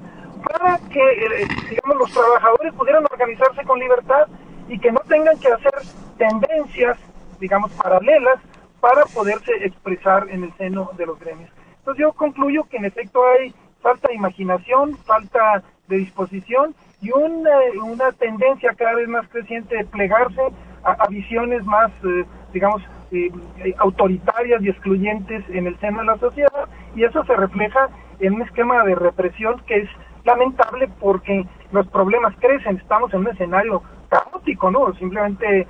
[0.52, 4.28] para que, eh, digamos, los trabajadores pudieran organizarse con libertad
[4.68, 5.74] y que no tengan que hacer
[6.18, 6.98] tendencias,
[7.40, 8.40] digamos, paralelas
[8.80, 11.50] para poderse expresar en el seno de los gremios.
[11.80, 17.52] Entonces yo concluyo que en efecto hay falta de imaginación, falta de disposición y una,
[17.84, 20.42] una tendencia cada vez más creciente de plegarse
[20.84, 23.32] a, visiones más, eh, digamos, eh,
[23.78, 28.42] autoritarias y excluyentes en el seno de la sociedad y eso se refleja en un
[28.44, 29.90] esquema de represión que es
[30.24, 34.94] lamentable porque los problemas crecen, estamos en un escenario caótico, ¿no?
[34.96, 35.68] Simplemente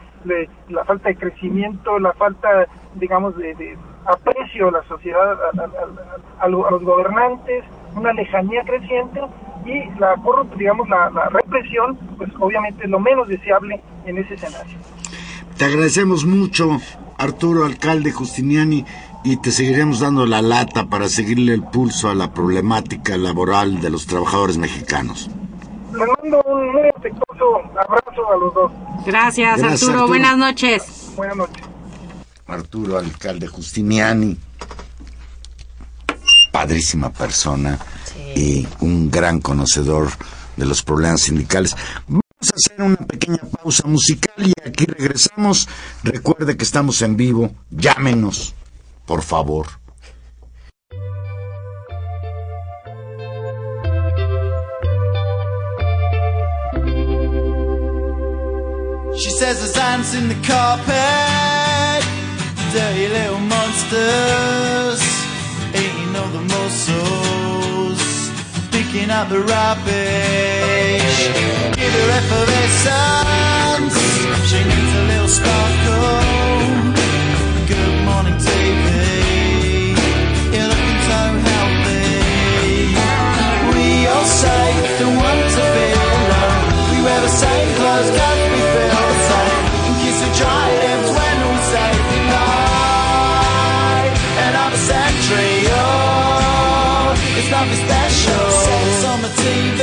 [0.69, 5.37] la falta de crecimiento, la falta, digamos, de, aprecio a la sociedad,
[6.39, 7.63] a, los gobernantes,
[7.95, 9.21] una lejanía creciente
[9.65, 10.15] y la
[10.57, 14.77] digamos, la, la represión, pues obviamente es lo menos deseable en ese escenario.
[15.57, 16.77] Te agradecemos mucho,
[17.19, 18.83] Arturo, alcalde Justiniani,
[19.23, 23.89] y te seguiremos dando la lata para seguirle el pulso a la problemática laboral de
[23.89, 25.29] los trabajadores mexicanos.
[25.91, 28.71] Les mando un muy afectuoso abrazo a los dos.
[29.05, 30.07] Gracias, Arturo.
[30.07, 31.11] Buenas noches.
[31.15, 31.63] Buenas noches.
[32.47, 34.37] Arturo, alcalde Justiniani,
[36.51, 37.79] padrísima persona
[38.35, 40.09] y un gran conocedor
[40.57, 41.75] de los problemas sindicales.
[42.07, 45.69] Vamos a hacer una pequeña pausa musical y aquí regresamos.
[46.03, 47.51] Recuerde que estamos en vivo.
[47.69, 48.53] Llámenos,
[49.11, 49.65] por favor.
[59.21, 62.03] She says there's ants in the carpet,
[62.71, 65.01] dirty little monsters,
[65.81, 68.01] eating all the muscles,
[68.71, 71.17] picking up the rubbish.
[71.79, 73.97] Give her effervescence,
[74.49, 76.90] she needs a little sparkle.
[85.55, 86.63] The be alone.
[86.91, 88.09] We wear the same clothes,
[88.55, 88.91] we feel
[90.39, 93.31] triumphs when we say goodnight.
[94.43, 94.83] And I'm a
[97.37, 98.45] it's nothing special.
[99.11, 99.81] On the TV,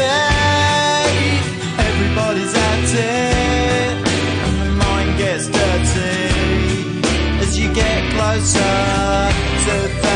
[1.89, 3.95] everybody's at it,
[4.47, 6.17] and the mind gets dirty
[7.43, 8.77] as you get closer
[9.67, 10.08] to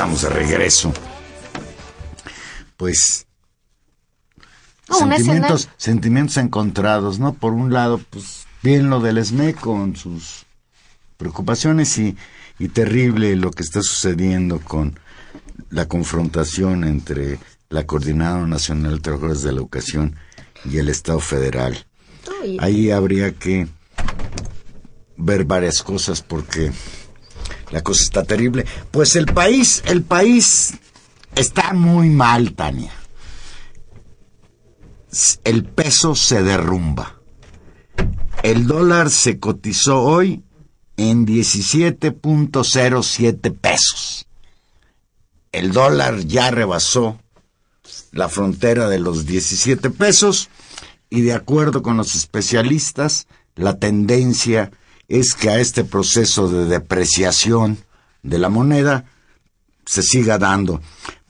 [0.00, 0.94] estamos de regreso.
[2.78, 3.26] Pues
[4.88, 7.34] sentimientos, sentimientos encontrados, ¿no?
[7.34, 10.46] Por un lado, pues bien lo del SME con sus
[11.18, 12.16] preocupaciones y,
[12.58, 14.98] y terrible lo que está sucediendo con
[15.68, 20.16] la confrontación entre la Coordinadora Nacional de Trabajadores de la Educación
[20.64, 21.84] y el Estado Federal.
[22.58, 23.68] Ahí habría que
[25.18, 26.72] ver varias cosas porque
[27.70, 28.66] la cosa está terrible.
[28.90, 30.74] Pues el país, el país
[31.34, 32.92] está muy mal, Tania.
[35.44, 37.16] El peso se derrumba.
[38.42, 40.42] El dólar se cotizó hoy
[40.96, 44.26] en 17.07 pesos.
[45.52, 47.20] El dólar ya rebasó
[48.12, 50.48] la frontera de los 17 pesos
[51.10, 54.70] y de acuerdo con los especialistas, la tendencia
[55.10, 57.78] es que a este proceso de depreciación
[58.22, 59.04] de la moneda
[59.84, 60.80] se siga dando.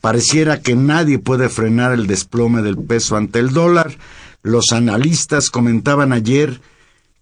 [0.00, 3.96] Pareciera que nadie puede frenar el desplome del peso ante el dólar.
[4.42, 6.60] Los analistas comentaban ayer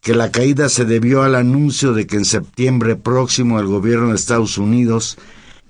[0.00, 4.16] que la caída se debió al anuncio de que en septiembre próximo el gobierno de
[4.16, 5.16] Estados Unidos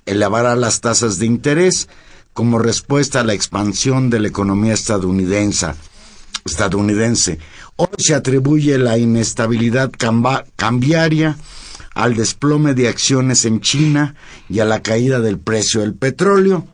[0.07, 1.89] elevará las tasas de interés
[2.33, 5.69] como respuesta a la expansión de la economía estadounidense.
[6.47, 7.39] estadounidense.
[7.81, 9.93] Hoy se atribuye la inestabilidad
[10.57, 11.37] cambiaria
[11.95, 14.17] al desplome de acciones en China
[14.49, 16.67] y a la caída del precio del petróleo.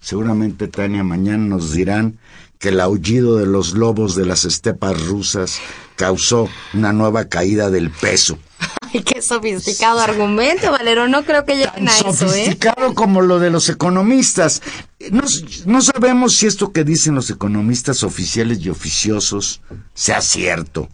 [0.00, 2.18] Seguramente, Tania, mañana nos dirán
[2.58, 5.60] que el aullido de los lobos de las estepas rusas
[5.94, 8.36] causó una nueva caída del peso.
[8.80, 11.08] Ay, qué sofisticado argumento, Valero.
[11.08, 12.14] No creo que lleguen a eso, ¿eh?
[12.14, 14.62] Sofisticado como lo de los economistas.
[15.10, 15.22] No,
[15.66, 19.60] no sabemos si esto que dicen los economistas oficiales y oficiosos
[19.94, 20.88] sea cierto.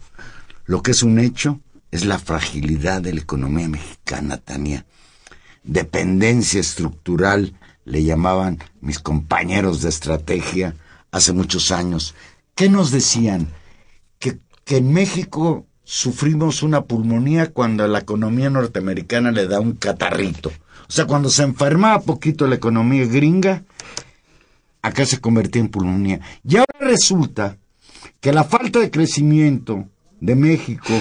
[0.65, 1.59] Lo que es un hecho
[1.91, 4.85] es la fragilidad de la economía mexicana, Tania.
[5.63, 10.75] Dependencia estructural, le llamaban mis compañeros de estrategia
[11.11, 12.15] hace muchos años.
[12.55, 13.53] ¿Qué nos decían?
[14.19, 20.51] Que, que en México sufrimos una pulmonía cuando la economía norteamericana le da un catarrito.
[20.87, 23.63] O sea, cuando se enfermaba poquito la economía gringa,
[24.81, 26.19] acá se convertía en pulmonía.
[26.43, 27.57] Y ahora resulta
[28.19, 29.85] que la falta de crecimiento
[30.19, 30.93] de México,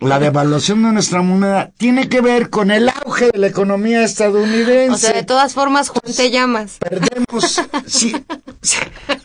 [0.00, 4.94] la devaluación de nuestra moneda, tiene que ver con el auge de la economía estadounidense.
[4.94, 6.78] O sea, de todas formas, Juan, te llamas.
[6.78, 8.12] Perdemos, sí,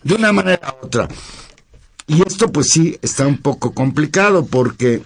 [0.03, 1.07] de una manera u otra.
[2.07, 5.03] Y esto pues sí está un poco complicado porque,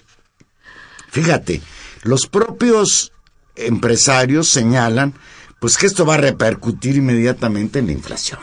[1.10, 1.62] fíjate,
[2.02, 3.12] los propios
[3.56, 5.14] empresarios señalan
[5.60, 8.40] pues que esto va a repercutir inmediatamente en la inflación.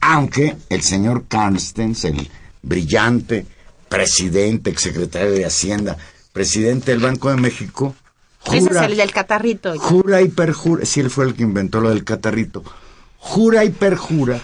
[0.00, 2.28] Aunque el señor Carstens, el
[2.62, 3.46] brillante
[3.88, 5.96] presidente, exsecretario de Hacienda,
[6.32, 7.94] presidente del Banco de México,
[8.44, 9.74] Ese es el del catarrito.
[9.74, 9.80] ya.
[9.80, 12.62] jura y perjura, si él fue el que inventó lo del catarrito,
[13.18, 14.40] jura y perjura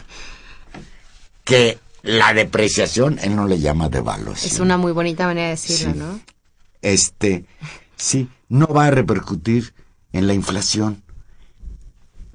[1.45, 4.53] que la depreciación, él no le llama devaluación.
[4.53, 5.99] Es una muy bonita manera de decirlo, Sí.
[5.99, 6.21] ¿no?
[6.83, 7.47] Este,
[7.97, 9.73] sí, no va a repercutir
[10.13, 11.03] en la inflación.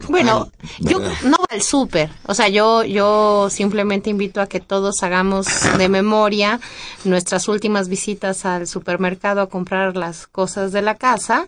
[0.08, 2.10] Bueno, Ay, yo no va al súper.
[2.26, 5.46] O sea, yo, yo simplemente invito a que todos hagamos
[5.78, 6.60] de memoria
[7.04, 11.48] nuestras últimas visitas al supermercado a comprar las cosas de la casa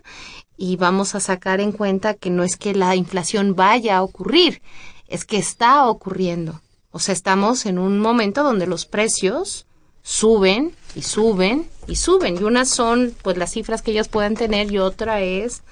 [0.56, 4.62] y vamos a sacar en cuenta que no es que la inflación vaya a ocurrir,
[5.08, 6.60] es que está ocurriendo.
[6.92, 9.66] O sea, estamos en un momento donde los precios
[10.02, 12.36] suben y suben y suben.
[12.36, 15.62] Y unas son pues las cifras que ellos pueden tener y otra es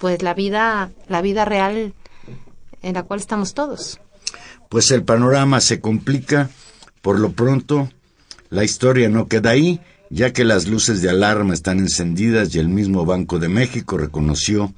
[0.00, 1.94] pues la vida, la vida real
[2.82, 4.00] en la cual estamos todos.
[4.68, 6.50] Pues el panorama se complica.
[7.00, 7.88] Por lo pronto,
[8.50, 12.68] la historia no queda ahí, ya que las luces de alarma están encendidas y el
[12.68, 14.74] mismo Banco de México reconoció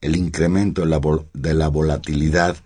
[0.00, 0.86] el incremento
[1.34, 2.56] de la volatilidad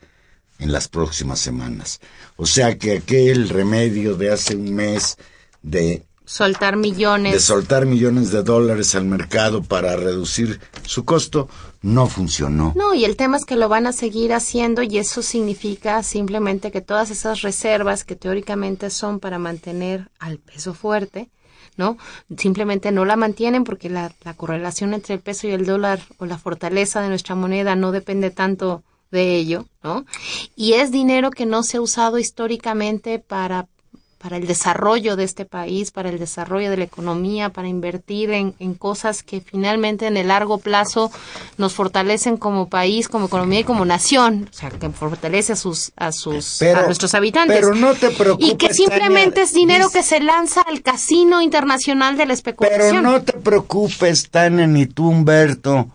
[0.63, 2.01] en las próximas semanas.
[2.37, 5.19] O sea que aquel remedio de hace un mes
[5.63, 7.43] de Soltar de millones.
[7.43, 11.49] soltar millones de dólares al mercado para reducir su costo
[11.83, 12.73] no funcionó.
[12.77, 16.71] No, y el tema es que lo van a seguir haciendo y eso significa simplemente
[16.71, 21.29] que todas esas reservas que teóricamente son para mantener al peso fuerte,
[21.77, 21.99] ¿no?
[22.39, 26.27] Simplemente no la mantienen porque la, la correlación entre el peso y el dólar o
[26.27, 30.05] la fortaleza de nuestra moneda no depende tanto de ello, ¿no?
[30.57, 33.69] Y es dinero que no se ha usado históricamente para
[34.19, 38.55] para el desarrollo de este país, para el desarrollo de la economía, para invertir en,
[38.61, 41.11] en cosas que finalmente en el largo plazo
[41.59, 45.91] nos fortalecen como país, como economía y como nación, o sea, que fortalece a sus
[45.97, 47.57] a sus Pero- a nuestros habitantes.
[47.59, 50.83] pero no te preocupes, y que simplemente Tania, es dinero dice- que se lanza al
[50.83, 52.79] casino internacional de la especulación.
[52.91, 55.89] Pero no te preocupes, Tania, ni tú, Humberto.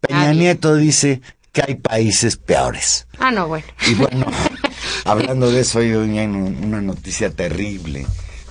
[0.00, 0.38] Peña Nadie.
[0.40, 1.22] Nieto dice
[1.56, 3.06] que hay países peores.
[3.18, 3.64] Ah, no, bueno.
[3.90, 4.26] Y bueno,
[5.06, 8.06] hablando de eso, hoy hay un- una noticia terrible.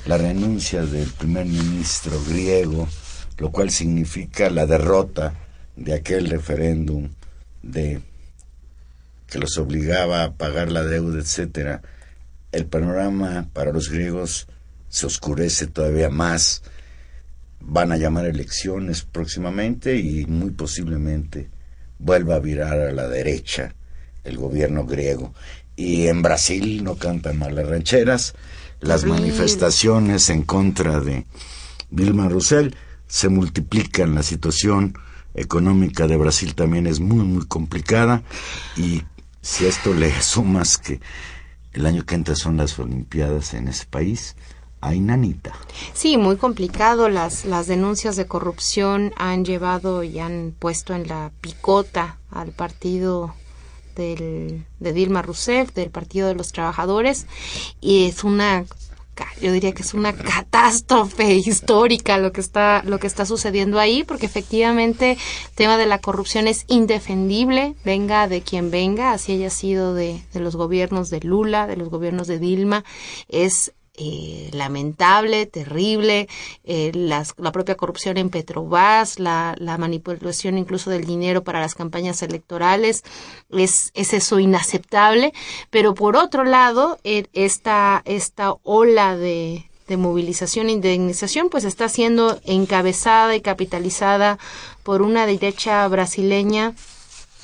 [0.07, 2.87] La renuncia del primer ministro griego,
[3.37, 5.33] lo cual significa la derrota
[5.75, 7.09] de aquel referéndum
[7.61, 8.01] de
[9.29, 11.83] que los obligaba a pagar la deuda, etcétera.
[12.51, 14.47] El panorama para los griegos
[14.89, 16.63] se oscurece todavía más.
[17.59, 21.49] Van a llamar elecciones próximamente y muy posiblemente
[21.99, 23.75] vuelva a virar a la derecha
[24.23, 25.33] el gobierno griego.
[25.75, 28.33] Y en Brasil no cantan mal las rancheras.
[28.79, 31.25] Las manifestaciones en contra de
[31.89, 32.73] Dilma Rousseff
[33.07, 34.15] se multiplican.
[34.15, 34.97] La situación
[35.33, 38.23] económica de Brasil también es muy, muy complicada.
[38.77, 39.03] Y
[39.41, 40.99] si a esto le sumas que
[41.73, 44.35] el año que entra son las Olimpiadas en ese país,
[44.81, 45.53] hay nanita.
[45.93, 47.09] Sí, muy complicado.
[47.09, 53.33] Las, las denuncias de corrupción han llevado y han puesto en la picota al partido
[53.95, 57.25] del, de Dilma Rousseff, del Partido de los Trabajadores,
[57.81, 58.65] y es una
[59.41, 64.03] yo diría que es una catástrofe histórica lo que está lo que está sucediendo ahí
[64.03, 69.49] porque efectivamente el tema de la corrupción es indefendible venga de quien venga así haya
[69.49, 72.83] sido de, de los gobiernos de Lula de los gobiernos de Dilma
[73.29, 76.27] es eh, lamentable, terrible,
[76.63, 81.75] eh, las- la propia corrupción en Petrobras, la, la manipulación incluso del dinero para las
[81.75, 83.03] campañas electorales,
[83.49, 85.33] es, es eso inaceptable,
[85.69, 91.87] pero por otro lado, eh, esta, esta ola de, de movilización e indemnización pues está
[91.89, 94.37] siendo encabezada y capitalizada
[94.83, 96.73] por una derecha brasileña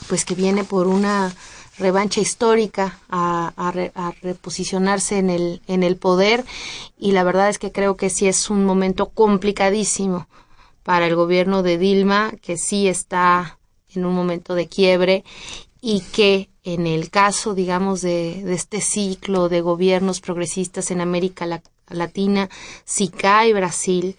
[0.09, 1.33] pues que viene por una
[1.77, 6.45] revancha histórica a, a re- a reposicionarse en el, en el poder.
[6.97, 10.27] Y la verdad es que creo que sí es un momento complicadísimo
[10.83, 13.59] para el gobierno de Dilma, que sí está
[13.93, 15.23] en un momento de quiebre
[15.81, 21.45] y que en el caso, digamos, de, de este ciclo de gobiernos progresistas en América
[21.45, 22.49] La- Latina,
[22.85, 24.15] si cae Brasil,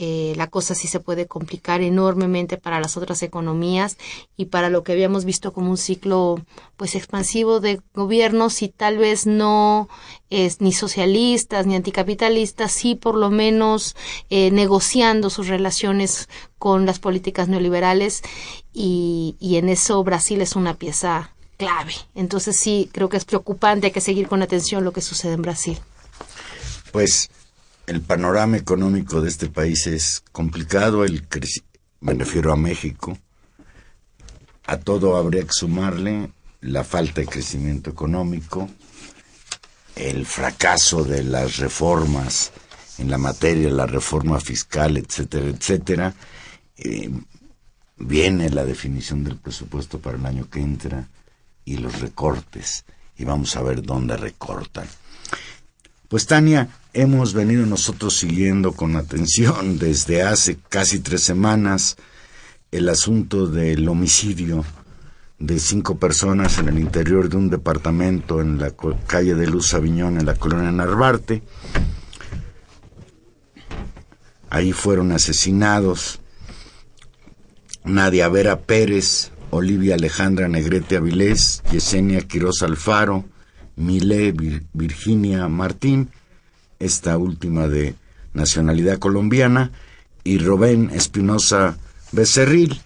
[0.00, 3.96] eh, la cosa sí se puede complicar enormemente para las otras economías
[4.36, 6.40] y para lo que habíamos visto como un ciclo
[6.76, 9.88] pues expansivo de gobiernos y tal vez no
[10.30, 13.96] es ni socialistas ni anticapitalistas, sí por lo menos
[14.30, 16.28] eh, negociando sus relaciones
[16.58, 18.22] con las políticas neoliberales
[18.72, 21.94] y, y en eso Brasil es una pieza clave.
[22.14, 25.42] Entonces sí, creo que es preocupante, hay que seguir con atención lo que sucede en
[25.42, 25.78] Brasil.
[26.92, 27.28] Pues
[27.88, 31.26] el panorama económico de este país es complicado, el
[32.00, 33.16] me refiero a México.
[34.66, 36.30] A todo habría que sumarle
[36.60, 38.68] la falta de crecimiento económico,
[39.96, 42.52] el fracaso de las reformas
[42.98, 46.14] en la materia, la reforma fiscal, etcétera, etcétera.
[46.76, 47.10] Eh,
[47.96, 51.08] viene la definición del presupuesto para el año que entra
[51.64, 52.84] y los recortes
[53.16, 54.86] y vamos a ver dónde recortan.
[56.08, 56.68] Pues Tania,
[57.00, 61.96] hemos venido nosotros siguiendo con atención desde hace casi tres semanas
[62.72, 64.64] el asunto del homicidio
[65.38, 68.72] de cinco personas en el interior de un departamento en la
[69.06, 71.44] calle de Luz Aviñón, en la colonia Narvarte.
[74.50, 76.18] Ahí fueron asesinados
[77.84, 83.24] Nadia Vera Pérez, Olivia Alejandra Negrete Avilés, Yesenia Quiroz Alfaro,
[83.76, 84.34] Milé
[84.72, 86.10] Virginia Martín,
[86.78, 87.94] esta última de
[88.32, 89.72] nacionalidad colombiana,
[90.24, 91.78] y Robén Espinosa
[92.12, 92.80] Becerril,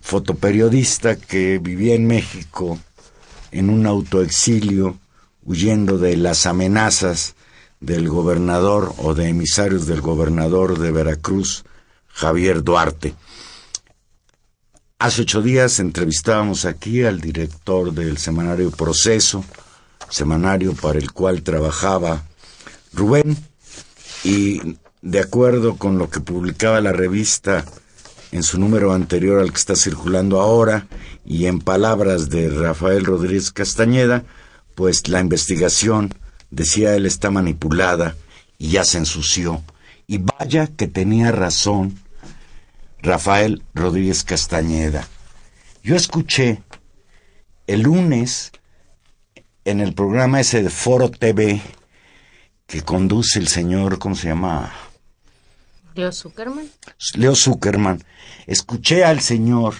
[0.00, 2.78] fotoperiodista que vivía en México
[3.50, 4.98] en un autoexilio
[5.44, 7.34] huyendo de las amenazas
[7.80, 11.64] del gobernador o de emisarios del gobernador de Veracruz,
[12.08, 13.14] Javier Duarte.
[14.98, 19.44] Hace ocho días entrevistábamos aquí al director del semanario Proceso,
[20.08, 22.22] semanario para el cual trabajaba
[22.96, 23.36] Rubén,
[24.24, 27.64] y de acuerdo con lo que publicaba la revista
[28.32, 30.88] en su número anterior al que está circulando ahora,
[31.24, 34.24] y en palabras de Rafael Rodríguez Castañeda,
[34.74, 36.14] pues la investigación,
[36.50, 38.16] decía él, está manipulada
[38.58, 39.62] y ya se ensució.
[40.06, 41.98] Y vaya que tenía razón
[43.02, 45.06] Rafael Rodríguez Castañeda.
[45.82, 46.62] Yo escuché
[47.66, 48.52] el lunes
[49.64, 51.60] en el programa ese de Foro TV
[52.66, 54.72] que conduce el señor, ¿cómo se llama?
[55.94, 56.70] Leo Zuckerman.
[57.14, 58.04] Leo Zuckerman.
[58.46, 59.74] Escuché al señor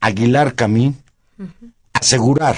[0.00, 0.96] Aguilar Camín
[1.92, 2.56] asegurar,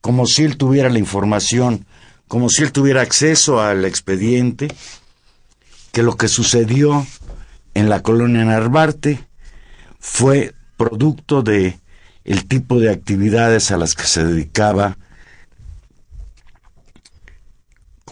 [0.00, 1.86] como si él tuviera la información,
[2.26, 4.74] como si él tuviera acceso al expediente,
[5.92, 7.06] que lo que sucedió
[7.74, 9.26] en la colonia Narvarte
[10.00, 11.78] fue producto de
[12.24, 14.96] el tipo de actividades a las que se dedicaba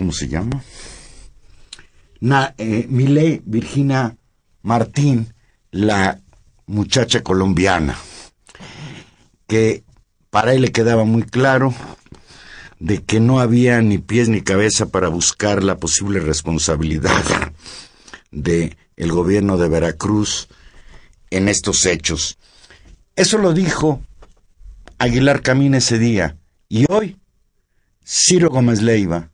[0.01, 0.65] ¿cómo se llama?
[2.21, 2.87] Na, eh,
[3.45, 4.17] Virginia
[4.63, 5.35] Martín,
[5.73, 6.23] la
[6.65, 7.99] muchacha colombiana,
[9.47, 9.85] que
[10.31, 11.75] para él le quedaba muy claro
[12.79, 17.23] de que no había ni pies ni cabeza para buscar la posible responsabilidad
[18.31, 20.49] de el gobierno de Veracruz
[21.29, 22.39] en estos hechos.
[23.17, 24.01] Eso lo dijo
[24.97, 26.39] Aguilar Camín ese día.
[26.71, 27.19] Y hoy,
[28.03, 29.31] Ciro Gómez Leiva,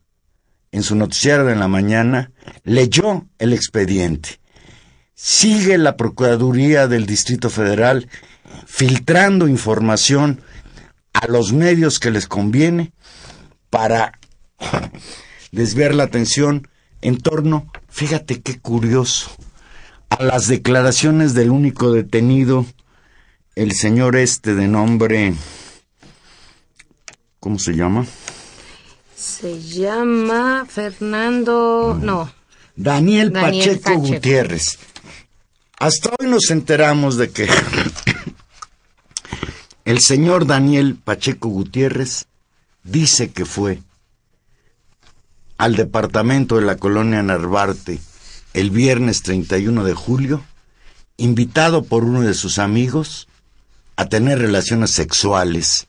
[0.77, 2.31] en su noticiario de la mañana,
[2.63, 4.39] leyó el expediente.
[5.15, 8.07] Sigue la Procuraduría del Distrito Federal
[8.67, 10.41] filtrando información
[11.13, 12.93] a los medios que les conviene
[13.71, 14.19] para
[15.51, 16.67] desviar la atención
[17.01, 19.31] en torno, fíjate qué curioso,
[20.09, 22.67] a las declaraciones del único detenido,
[23.55, 25.33] el señor este de nombre,
[27.39, 28.05] ¿cómo se llama?
[29.27, 32.31] Se llama Fernando, no.
[32.77, 34.79] Daniel, Pacheco, Gutiérrez.
[35.77, 37.47] Hasta hoy nos enteramos de que
[39.85, 42.27] el señor Daniel Pacheco Gutiérrez
[42.83, 43.81] dice que fue
[45.57, 47.99] al departamento de la colonia Narvarte
[48.53, 50.43] el viernes 31 de julio,
[51.17, 53.27] invitado por uno de sus amigos
[53.97, 55.87] a tener relaciones sexuales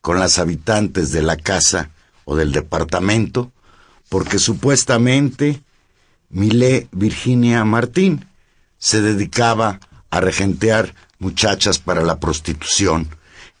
[0.00, 1.90] con las habitantes de la casa
[2.28, 3.50] o del departamento,
[4.10, 5.62] porque supuestamente
[6.28, 8.26] Milé Virginia Martín
[8.76, 13.08] se dedicaba a regentear muchachas para la prostitución.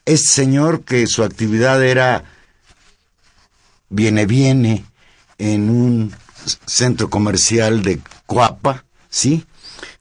[0.04, 2.24] Este señor que su actividad era
[3.88, 4.84] viene viene
[5.38, 6.14] en un
[6.66, 9.46] centro comercial de Coapa, ¿sí?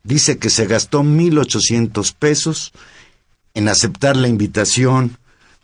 [0.03, 2.73] Dice que se gastó 1.800 pesos
[3.53, 5.17] en aceptar la invitación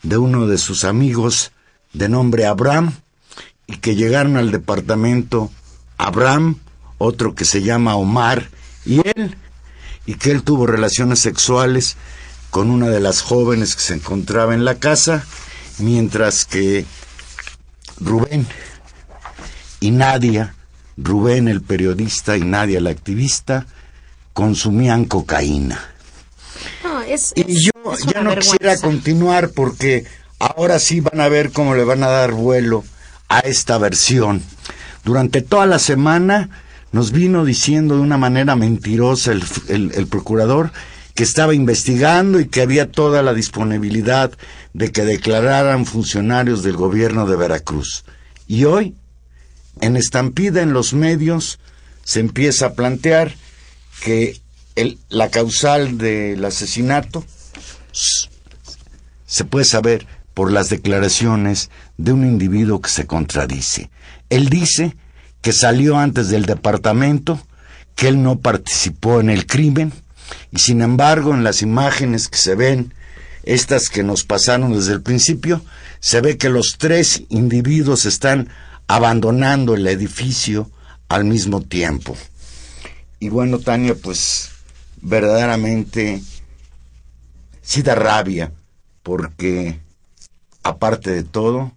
[0.04, 1.52] de uno de sus amigos
[1.94, 2.94] de nombre Abraham
[3.68, 5.52] y que llegaron al departamento
[5.98, 6.60] Abraham,
[6.98, 8.50] otro que se llama Omar
[8.86, 9.38] y él,
[10.06, 11.96] y que él tuvo relaciones sexuales
[12.50, 15.26] con una de las jóvenes que se encontraba en la casa,
[15.80, 16.86] mientras que
[18.00, 18.46] Rubén
[19.80, 20.56] y Nadia,
[20.98, 23.66] Rubén el periodista y Nadia la activista,
[24.34, 25.80] consumían cocaína.
[27.36, 27.72] y yo
[28.14, 30.06] ya no quisiera continuar porque
[30.44, 32.84] ahora sí van a ver cómo le van a dar vuelo
[33.30, 34.44] a esta versión.
[35.06, 36.50] Durante toda la semana
[36.92, 40.72] nos vino diciendo de una manera mentirosa el, el, procurador
[41.16, 44.32] que estaba investigando y que había toda la disponibilidad
[44.74, 48.04] de que declararan funcionarios del gobierno de Veracruz.
[48.46, 48.96] Y hoy
[49.80, 51.60] en estampida en los medios
[52.04, 53.34] se empieza a plantear
[54.02, 54.42] que
[54.76, 57.24] el, la causal del asesinato
[59.26, 63.90] se puede saber por las declaraciones de un individuo que se contradice.
[64.30, 64.96] Él dice
[65.42, 67.40] que salió antes del departamento,
[67.96, 69.94] que él no participó en el crimen,
[70.52, 72.94] y sin embargo en las imágenes que se ven,
[73.44, 75.62] estas que nos pasaron desde el principio,
[76.00, 78.50] se ve que los tres individuos están
[78.88, 80.70] abandonando el edificio
[81.10, 82.18] al mismo tiempo.
[83.20, 84.50] Y bueno, Tania, pues
[85.02, 86.22] verdaderamente
[87.62, 88.52] sí da rabia,
[89.04, 89.80] porque
[90.64, 91.74] aparte de todo,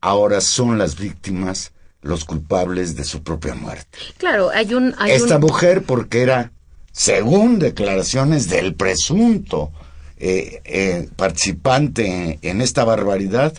[0.00, 1.72] ahora son las víctimas
[2.02, 3.98] los culpables de su propia muerte.
[4.18, 4.94] Claro, hay un...
[5.06, 6.52] Esta mujer, porque era,
[6.92, 9.72] según declaraciones del presunto
[10.18, 13.54] eh, eh, participante en esta barbaridad,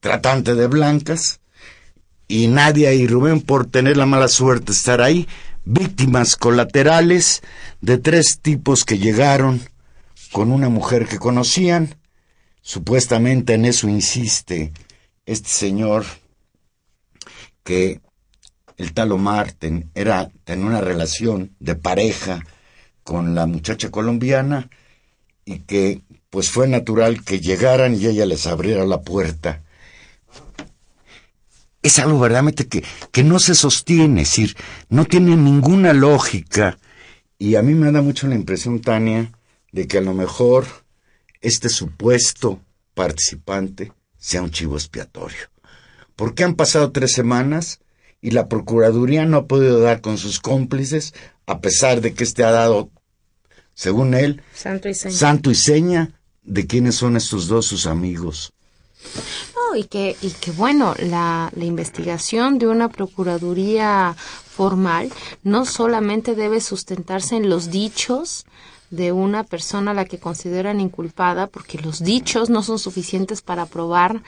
[0.00, 1.40] tratante de blancas,
[2.28, 5.26] y Nadia y Rubén por tener la mala suerte de estar ahí,
[5.64, 7.42] víctimas colaterales
[7.80, 9.60] de tres tipos que llegaron
[10.30, 11.97] con una mujer que conocían.
[12.68, 14.74] Supuestamente en eso insiste
[15.24, 16.04] este señor
[17.64, 18.02] que
[18.76, 19.54] el tal Omar
[19.94, 22.44] era, tenía una relación de pareja
[23.04, 24.68] con la muchacha colombiana
[25.46, 29.62] y que pues fue natural que llegaran y ella les abriera la puerta
[31.80, 34.56] es algo verdaderamente que, que no se sostiene, es decir,
[34.90, 36.76] no tiene ninguna lógica.
[37.38, 39.32] Y a mí me da mucho la impresión, Tania,
[39.72, 40.66] de que a lo mejor
[41.40, 42.60] este supuesto
[42.94, 45.38] participante sea un chivo expiatorio.
[46.16, 47.80] Porque han pasado tres semanas
[48.20, 51.14] y la Procuraduría no ha podido dar con sus cómplices,
[51.46, 52.90] a pesar de que éste ha dado,
[53.74, 58.52] según él, santo y seña, santo y seña de quiénes son estos dos sus amigos
[59.74, 65.10] y que, y que bueno, la, la investigación de una procuraduría formal
[65.42, 68.46] no solamente debe sustentarse en los dichos
[68.90, 73.66] de una persona a la que consideran inculpada, porque los dichos no son suficientes para
[73.66, 74.22] probar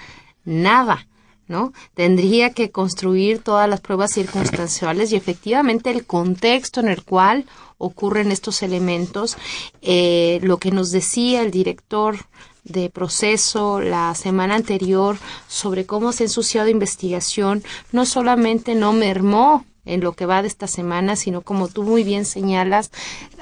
[0.45, 1.07] nada.
[1.49, 1.73] ¿no?
[1.95, 7.45] Tendría que construir todas las pruebas circunstanciales y efectivamente el contexto en el cual
[7.77, 9.37] ocurren estos elementos.
[9.83, 12.19] Eh, lo que nos decía el director
[12.63, 15.17] de proceso la semana anterior
[15.49, 20.49] sobre cómo se ha ensuciado investigación no solamente no mermó en lo que va de
[20.49, 22.91] esta semana, sino como tú muy bien señalas,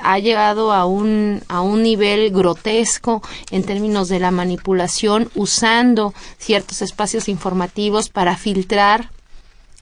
[0.00, 6.82] ha llegado a un, a un nivel grotesco en términos de la manipulación, usando ciertos
[6.82, 9.10] espacios informativos para filtrar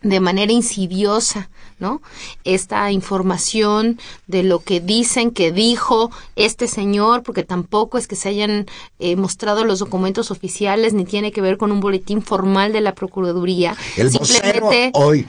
[0.03, 1.49] de manera insidiosa,
[1.79, 2.01] ¿no?
[2.45, 8.29] Esta información de lo que dicen que dijo este señor, porque tampoco es que se
[8.29, 8.67] hayan
[8.99, 12.95] eh, mostrado los documentos oficiales, ni tiene que ver con un boletín formal de la
[12.95, 13.77] Procuraduría.
[13.97, 14.91] El Simplemente...
[14.95, 15.27] hoy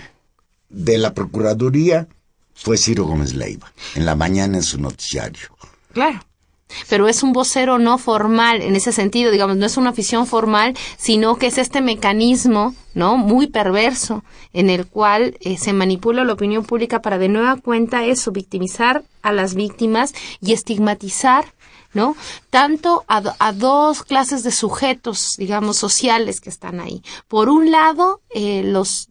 [0.70, 2.07] de la Procuraduría
[2.53, 5.49] fue Ciro Gómez Leiva, en la mañana en su noticiario.
[5.93, 6.20] Claro
[6.89, 10.76] pero es un vocero no formal en ese sentido, digamos, no es una afición formal,
[10.97, 13.18] sino que es este mecanismo, ¿no?
[13.18, 18.05] Muy perverso en el cual eh, se manipula la opinión pública para de nueva cuenta
[18.05, 21.45] eso, victimizar a las víctimas y estigmatizar
[21.98, 22.16] ¿no?
[22.52, 27.02] Tanto a, dos clases de sujetos, digamos, sociales que están ahí.
[27.28, 29.10] Por un lado, eh, los,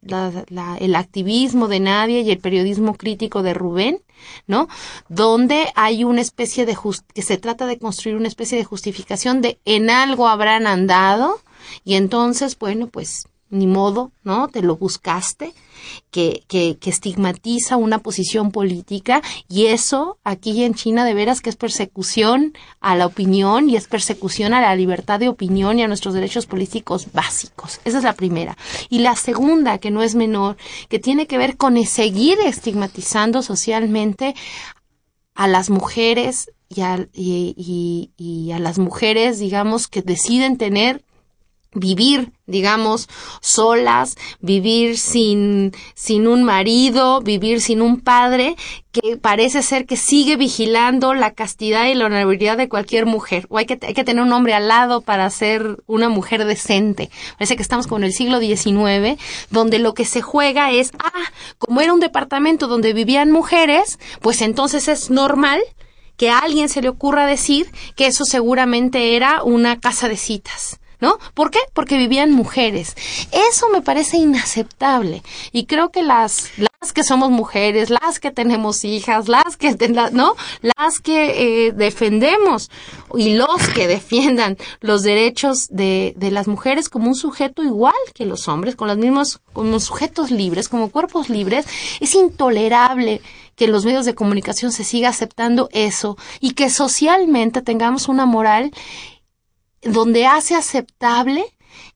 [0.78, 4.02] el activismo de Nadia y el periodismo crítico de Rubén,
[4.46, 4.68] ¿no?
[5.08, 6.78] Donde hay una especie de
[7.12, 11.40] que se trata de construir una especie de justificación de en algo habrán andado
[11.84, 14.48] y entonces, bueno, pues ni modo, ¿no?
[14.48, 15.54] Te lo buscaste,
[16.10, 21.50] que, que, que, estigmatiza una posición política y eso aquí en China de veras que
[21.50, 25.88] es persecución a la opinión y es persecución a la libertad de opinión y a
[25.88, 27.80] nuestros derechos políticos básicos.
[27.84, 28.56] Esa es la primera.
[28.88, 30.56] Y la segunda, que no es menor,
[30.88, 34.34] que tiene que ver con seguir estigmatizando socialmente
[35.34, 41.04] a las mujeres y a, y, y a las mujeres, digamos, que deciden tener
[41.76, 43.08] vivir, digamos,
[43.40, 48.56] solas, vivir sin, sin un marido, vivir sin un padre,
[48.92, 53.46] que parece ser que sigue vigilando la castidad y la honorabilidad de cualquier mujer.
[53.50, 57.10] O hay que, hay que tener un hombre al lado para ser una mujer decente.
[57.38, 59.20] Parece que estamos con el siglo XIX,
[59.50, 64.40] donde lo que se juega es, ah, como era un departamento donde vivían mujeres, pues
[64.40, 65.60] entonces es normal
[66.16, 70.80] que a alguien se le ocurra decir que eso seguramente era una casa de citas
[71.00, 71.18] ¿no?
[71.34, 71.58] ¿Por qué?
[71.72, 72.94] Porque vivían mujeres.
[73.32, 75.22] Eso me parece inaceptable
[75.52, 79.76] y creo que las, las que somos mujeres, las que tenemos hijas, las que,
[80.12, 80.34] ¿no?
[80.62, 82.70] Las que eh, defendemos
[83.14, 88.26] y los que defiendan los derechos de, de las mujeres como un sujeto igual que
[88.26, 91.66] los hombres, con los mismos, como sujetos libres, como cuerpos libres,
[92.00, 93.20] es intolerable
[93.56, 98.26] que en los medios de comunicación se siga aceptando eso y que socialmente tengamos una
[98.26, 98.70] moral
[99.88, 101.44] donde hace aceptable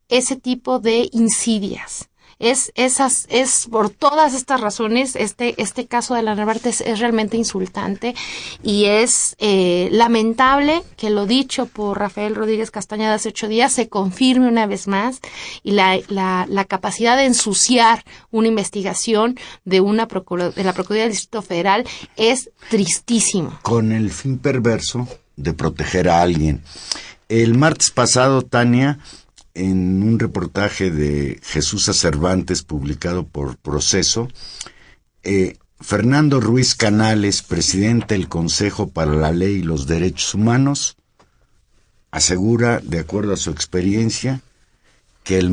[0.09, 2.09] ese tipo de insidias.
[2.39, 7.37] Es esas es por todas estas razones este este caso de la Narvarte es, realmente
[7.37, 8.15] insultante
[8.63, 13.91] y es eh, lamentable que lo dicho por Rafael Rodríguez Castañeda hace ocho días se
[13.91, 15.21] confirme una vez más
[15.63, 21.13] y la, la, la capacidad de ensuciar una investigación de una de la Procuraduría del
[21.13, 21.85] Distrito Federal
[22.17, 23.59] es tristísimo.
[23.61, 26.63] Con el fin perverso de proteger a alguien
[27.31, 28.99] el martes pasado Tania
[29.55, 34.27] en un reportaje de Jesús Cervantes publicado por Proceso,
[35.23, 40.97] eh, Fernando Ruiz Canales, presidente del Consejo para la Ley y los Derechos Humanos,
[42.11, 44.41] asegura, de acuerdo a su experiencia,
[45.23, 45.51] que el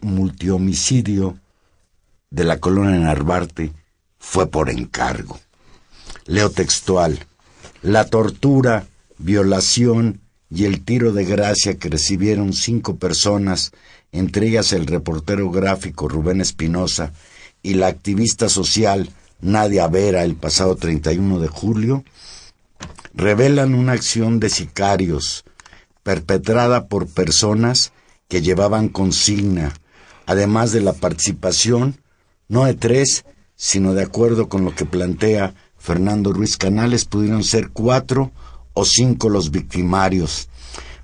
[0.00, 1.38] multihomicidio
[2.30, 3.72] de la colonia Narvarte
[4.18, 5.38] fue por encargo.
[6.24, 7.18] Leo textual.
[7.82, 8.86] La tortura,
[9.18, 13.72] violación y el tiro de gracia que recibieron cinco personas,
[14.12, 17.12] entre ellas el reportero gráfico Rubén Espinosa
[17.62, 22.04] y la activista social Nadia Vera el pasado 31 de julio,
[23.14, 25.44] revelan una acción de sicarios
[26.02, 27.92] perpetrada por personas
[28.28, 29.74] que llevaban consigna,
[30.26, 32.00] además de la participación
[32.48, 33.24] no de tres,
[33.56, 38.32] sino de acuerdo con lo que plantea Fernando Ruiz Canales, pudieron ser cuatro
[38.78, 40.48] o cinco los victimarios.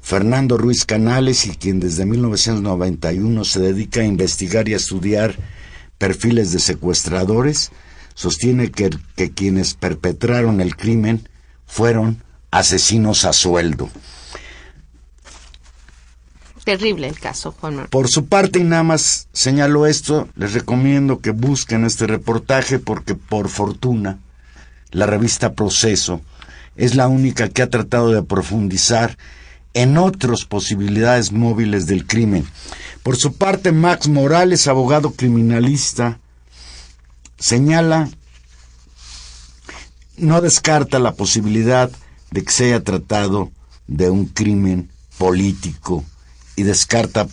[0.00, 5.34] Fernando Ruiz Canales, y quien desde 1991 se dedica a investigar y a estudiar
[5.98, 7.72] perfiles de secuestradores,
[8.14, 11.28] sostiene que, que quienes perpetraron el crimen
[11.66, 12.22] fueron
[12.52, 13.90] asesinos a sueldo.
[16.62, 17.90] Terrible el caso, Juan Manuel.
[17.90, 23.16] Por su parte, y nada más señalo esto, les recomiendo que busquen este reportaje porque
[23.16, 24.20] por fortuna
[24.92, 26.20] la revista Proceso
[26.76, 29.16] es la única que ha tratado de profundizar
[29.74, 32.46] en otras posibilidades móviles del crimen.
[33.02, 36.20] Por su parte, Max Morales, abogado criminalista,
[37.38, 38.08] señala,
[40.16, 41.90] no descarta la posibilidad
[42.30, 43.50] de que se haya tratado
[43.86, 46.04] de un crimen político
[46.56, 47.26] y descarta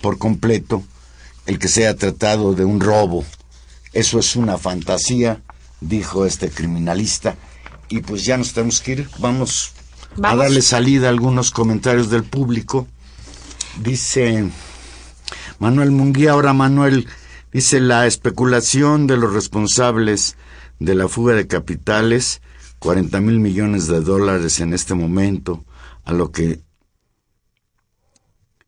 [0.00, 0.82] por completo
[1.46, 3.24] el que se haya tratado de un robo.
[3.92, 5.40] Eso es una fantasía,
[5.80, 7.36] dijo este criminalista,
[7.88, 9.08] y pues ya nos tenemos que ir.
[9.18, 9.72] Vamos,
[10.22, 12.86] a darle salida a algunos comentarios del público.
[13.82, 14.50] Dice
[15.58, 17.06] Manuel Munguía, ahora Manuel,
[17.52, 20.36] dice la especulación de los responsables
[20.78, 22.40] de la fuga de capitales,
[22.78, 25.64] 40 mil millones de dólares en este momento,
[26.04, 26.60] a lo que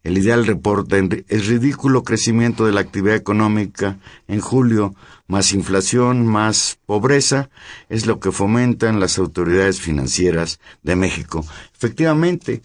[0.08, 4.94] el ideal reporta el ridículo crecimiento de la actividad económica en julio,
[5.26, 7.50] más inflación, más pobreza,
[7.90, 11.44] es lo que fomentan las autoridades financieras de México.
[11.76, 12.62] Efectivamente,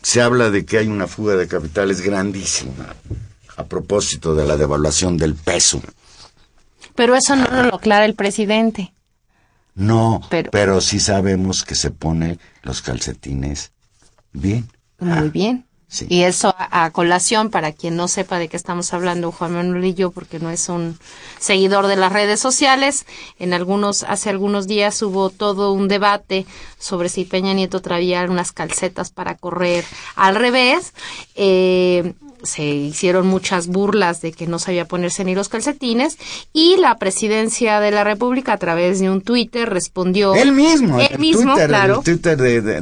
[0.00, 2.96] se habla de que hay una fuga de capitales grandísima
[3.58, 5.82] a propósito de la devaluación del peso.
[6.94, 8.94] Pero eso no lo aclara el presidente.
[9.74, 13.72] No, pero, pero sí sabemos que se pone los calcetines
[14.32, 14.66] bien.
[14.98, 15.66] Muy bien.
[16.08, 19.94] Y eso a, colación, para quien no sepa de qué estamos hablando, Juan Manuel y
[19.94, 20.98] yo, porque no es un
[21.38, 23.04] seguidor de las redes sociales,
[23.38, 26.46] en algunos, hace algunos días hubo todo un debate
[26.78, 29.84] sobre si Peña Nieto traía unas calcetas para correr
[30.16, 30.94] al revés.
[31.34, 36.18] Eh, se hicieron muchas burlas de que no sabía ponerse ni los calcetines
[36.52, 41.18] y la presidencia de la República a través de un Twitter respondió él mismo, él
[41.18, 42.02] mismo, claro,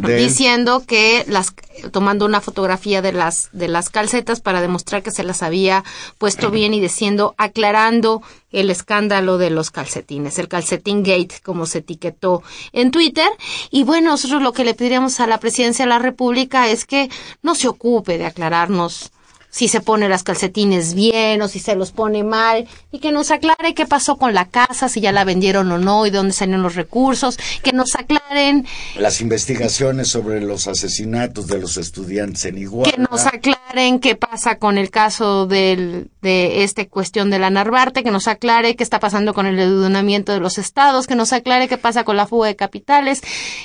[0.06, 1.54] diciendo que las
[1.92, 5.84] tomando una fotografía de las de las calcetas para demostrar que se las había
[6.18, 11.78] puesto bien y diciendo aclarando el escándalo de los calcetines, el calcetín gate como se
[11.78, 12.42] etiquetó
[12.72, 13.28] en Twitter.
[13.70, 17.08] Y bueno, nosotros lo que le pediríamos a la presidencia de la República es que
[17.42, 19.12] no se ocupe de aclararnos
[19.50, 23.30] si se pone las calcetines bien o si se los pone mal y que nos
[23.30, 26.62] aclare qué pasó con la casa, si ya la vendieron o no y dónde salieron
[26.62, 32.90] los recursos, que nos aclaren las investigaciones sobre los asesinatos de los estudiantes en Iguala.
[32.90, 38.04] Que nos aclaren qué pasa con el caso del, de esta cuestión de la Narvarte,
[38.04, 41.68] que nos aclare qué está pasando con el endudonamiento de los estados, que nos aclare
[41.68, 43.20] qué pasa con la fuga de capitales,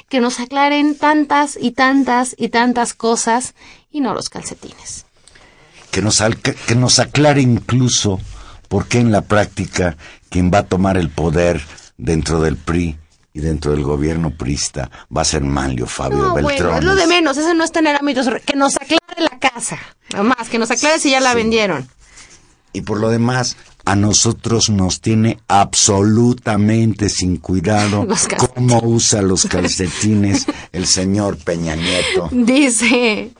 [0.10, 3.54] que nos aclaren tantas y tantas y tantas cosas
[3.92, 5.06] y no los calcetines
[5.96, 6.22] que nos,
[6.68, 8.20] que nos aclare incluso
[8.68, 9.96] ¿por qué en la práctica
[10.30, 11.62] quien va a tomar el poder
[11.98, 12.98] dentro del PRI
[13.32, 16.58] y dentro del gobierno prista va a ser Manlio Fabio No, Beltrán?
[16.72, 19.40] bueno, es lo de menos, eso no está en el ámbito, que nos aclare la
[19.40, 19.80] casa,
[20.22, 21.38] más, que nos aclare si ya la Sí.
[21.38, 21.88] vendieron.
[22.74, 28.08] Y por lo demás, a nosotros nos tiene absolutamente sin cuidado
[28.56, 32.30] cómo usa los calcetines el señor Peña Nieto.
[32.32, 33.32] Dice,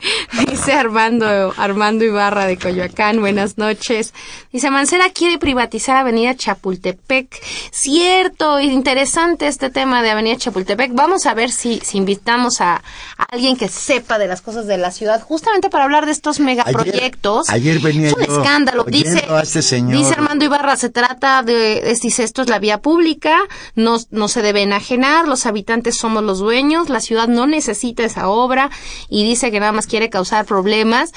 [0.48, 4.14] dice Armando, Armando Ibarra de Coyoacán, buenas noches.
[4.52, 7.28] Dice, Mancera quiere privatizar Avenida Chapultepec.
[7.72, 10.94] Cierto, interesante este tema de Avenida Chapultepec.
[10.94, 12.76] Vamos a ver si, si invitamos a,
[13.18, 16.40] a alguien que sepa de las cosas de la ciudad, justamente para hablar de estos
[16.40, 17.50] megaproyectos.
[17.50, 18.84] ayer venía Es un yo escándalo.
[18.86, 19.98] Dice, a este señor.
[19.98, 23.38] dice Armando Ibarra, se trata de, es- dice, esto es la vía pública,
[23.76, 28.28] no, no se debe enajenar, los habitantes somos los dueños, la ciudad no necesita esa
[28.28, 28.70] obra
[29.08, 31.12] y dice que nada más quiere causar problemas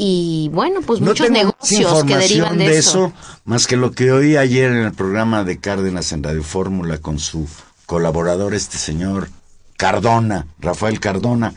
[0.00, 3.12] y bueno, pues No muchos tengo negocios que derivan de, eso.
[3.44, 7.18] más que lo que oí ayer en el programa de Cárdenas en Radio Fórmula con
[7.18, 7.48] su
[7.86, 9.28] colaborador, este señor
[9.76, 11.54] Cardona, Rafael Cardona,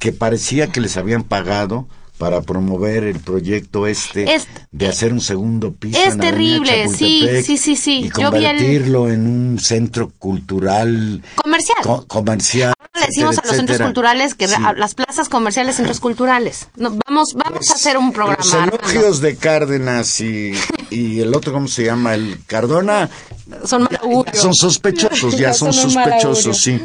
[0.00, 1.86] que parecía que les habían pagado
[2.18, 7.26] para promover el proyecto este Es- de hacer un segundo piso es en terrible, sí,
[7.44, 7.92] sí, sí, sí.
[7.98, 11.78] y vi el- convertirlo en un centro cultural Comercial.
[11.82, 13.84] co- comercial Le decimos a los etcétera, centros etcétera.
[13.86, 14.54] culturales que Sí.
[14.64, 16.68] a las plazas comerciales, centros culturales.
[16.76, 18.42] No, vamos, vamos a hacer un programa.
[18.42, 20.52] Los elogios de Cárdenas y,
[20.90, 22.14] y el otro, ¿cómo se llama?
[22.14, 23.08] El Cardona.
[23.64, 24.34] Son ya augurio.
[24.34, 26.80] son sospechosos, ya Ya son son sospechosos, sí.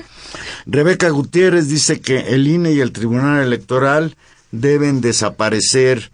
[0.66, 4.16] Rebeca Gutiérrez dice que el INE y el Tribunal Electoral
[4.54, 6.12] deben desaparecer,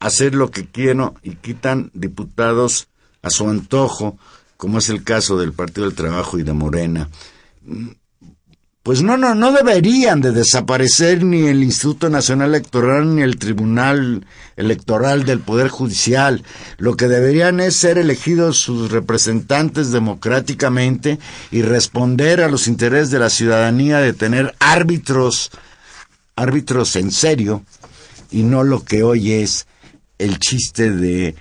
[0.00, 2.88] hacer lo que quieran y quitan diputados
[3.22, 4.18] a su antojo,
[4.56, 7.10] como es el caso del Partido del Trabajo y de Morena.
[8.82, 14.24] Pues no, no, no deberían de desaparecer ni el Instituto Nacional Electoral ni el Tribunal
[14.56, 16.42] Electoral del Poder Judicial.
[16.78, 21.18] Lo que deberían es ser elegidos sus representantes democráticamente
[21.50, 25.50] y responder a los intereses de la ciudadanía de tener árbitros,
[26.40, 27.64] árbitros en serio,
[28.30, 29.66] y no lo que hoy es
[30.18, 31.34] el chiste de,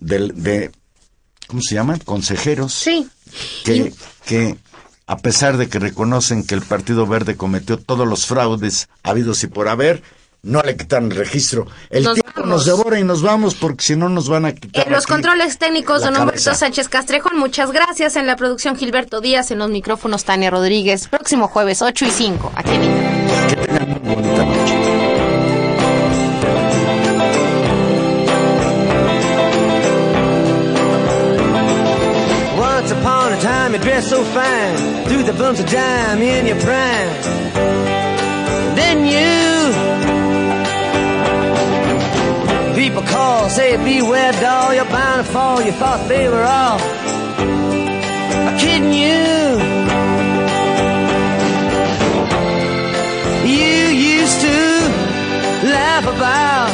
[0.00, 0.70] de,
[1.46, 1.98] ¿cómo se llaman?
[2.00, 3.08] Consejeros Sí.
[3.64, 3.92] que,
[4.26, 4.56] que
[5.06, 9.46] a pesar de que reconocen que el Partido Verde cometió todos los fraudes habidos y
[9.46, 10.02] por haber,
[10.48, 11.66] no le quitan el registro.
[11.90, 12.48] El Nos tiempo vamos.
[12.48, 14.86] nos devora y nos vamos porque si no nos van a quitar.
[14.86, 16.54] En los controles técnicos, don Humberto.
[16.54, 18.16] Sánchez Castrejón, muchas gracias.
[18.16, 19.50] En la producción, Gilberto Díaz.
[19.50, 21.08] En los micrófonos, Tania Rodríguez.
[21.08, 22.52] Próximo jueves, 8 y 5.
[22.56, 22.70] Aquí.
[23.48, 24.74] Que tengan muy bonita noche.
[32.58, 36.60] Once upon a time you dressed so fine, threw the bumps of dime in your
[36.60, 38.07] prime.
[42.88, 45.60] people call, say beware doll, you're bound to fall.
[45.60, 46.78] You thought they were all
[48.58, 49.20] kidding you.
[53.56, 53.74] You
[54.16, 54.58] used to
[55.68, 56.70] laugh about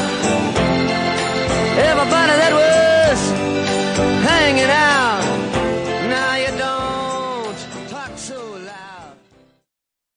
[1.88, 2.43] everybody.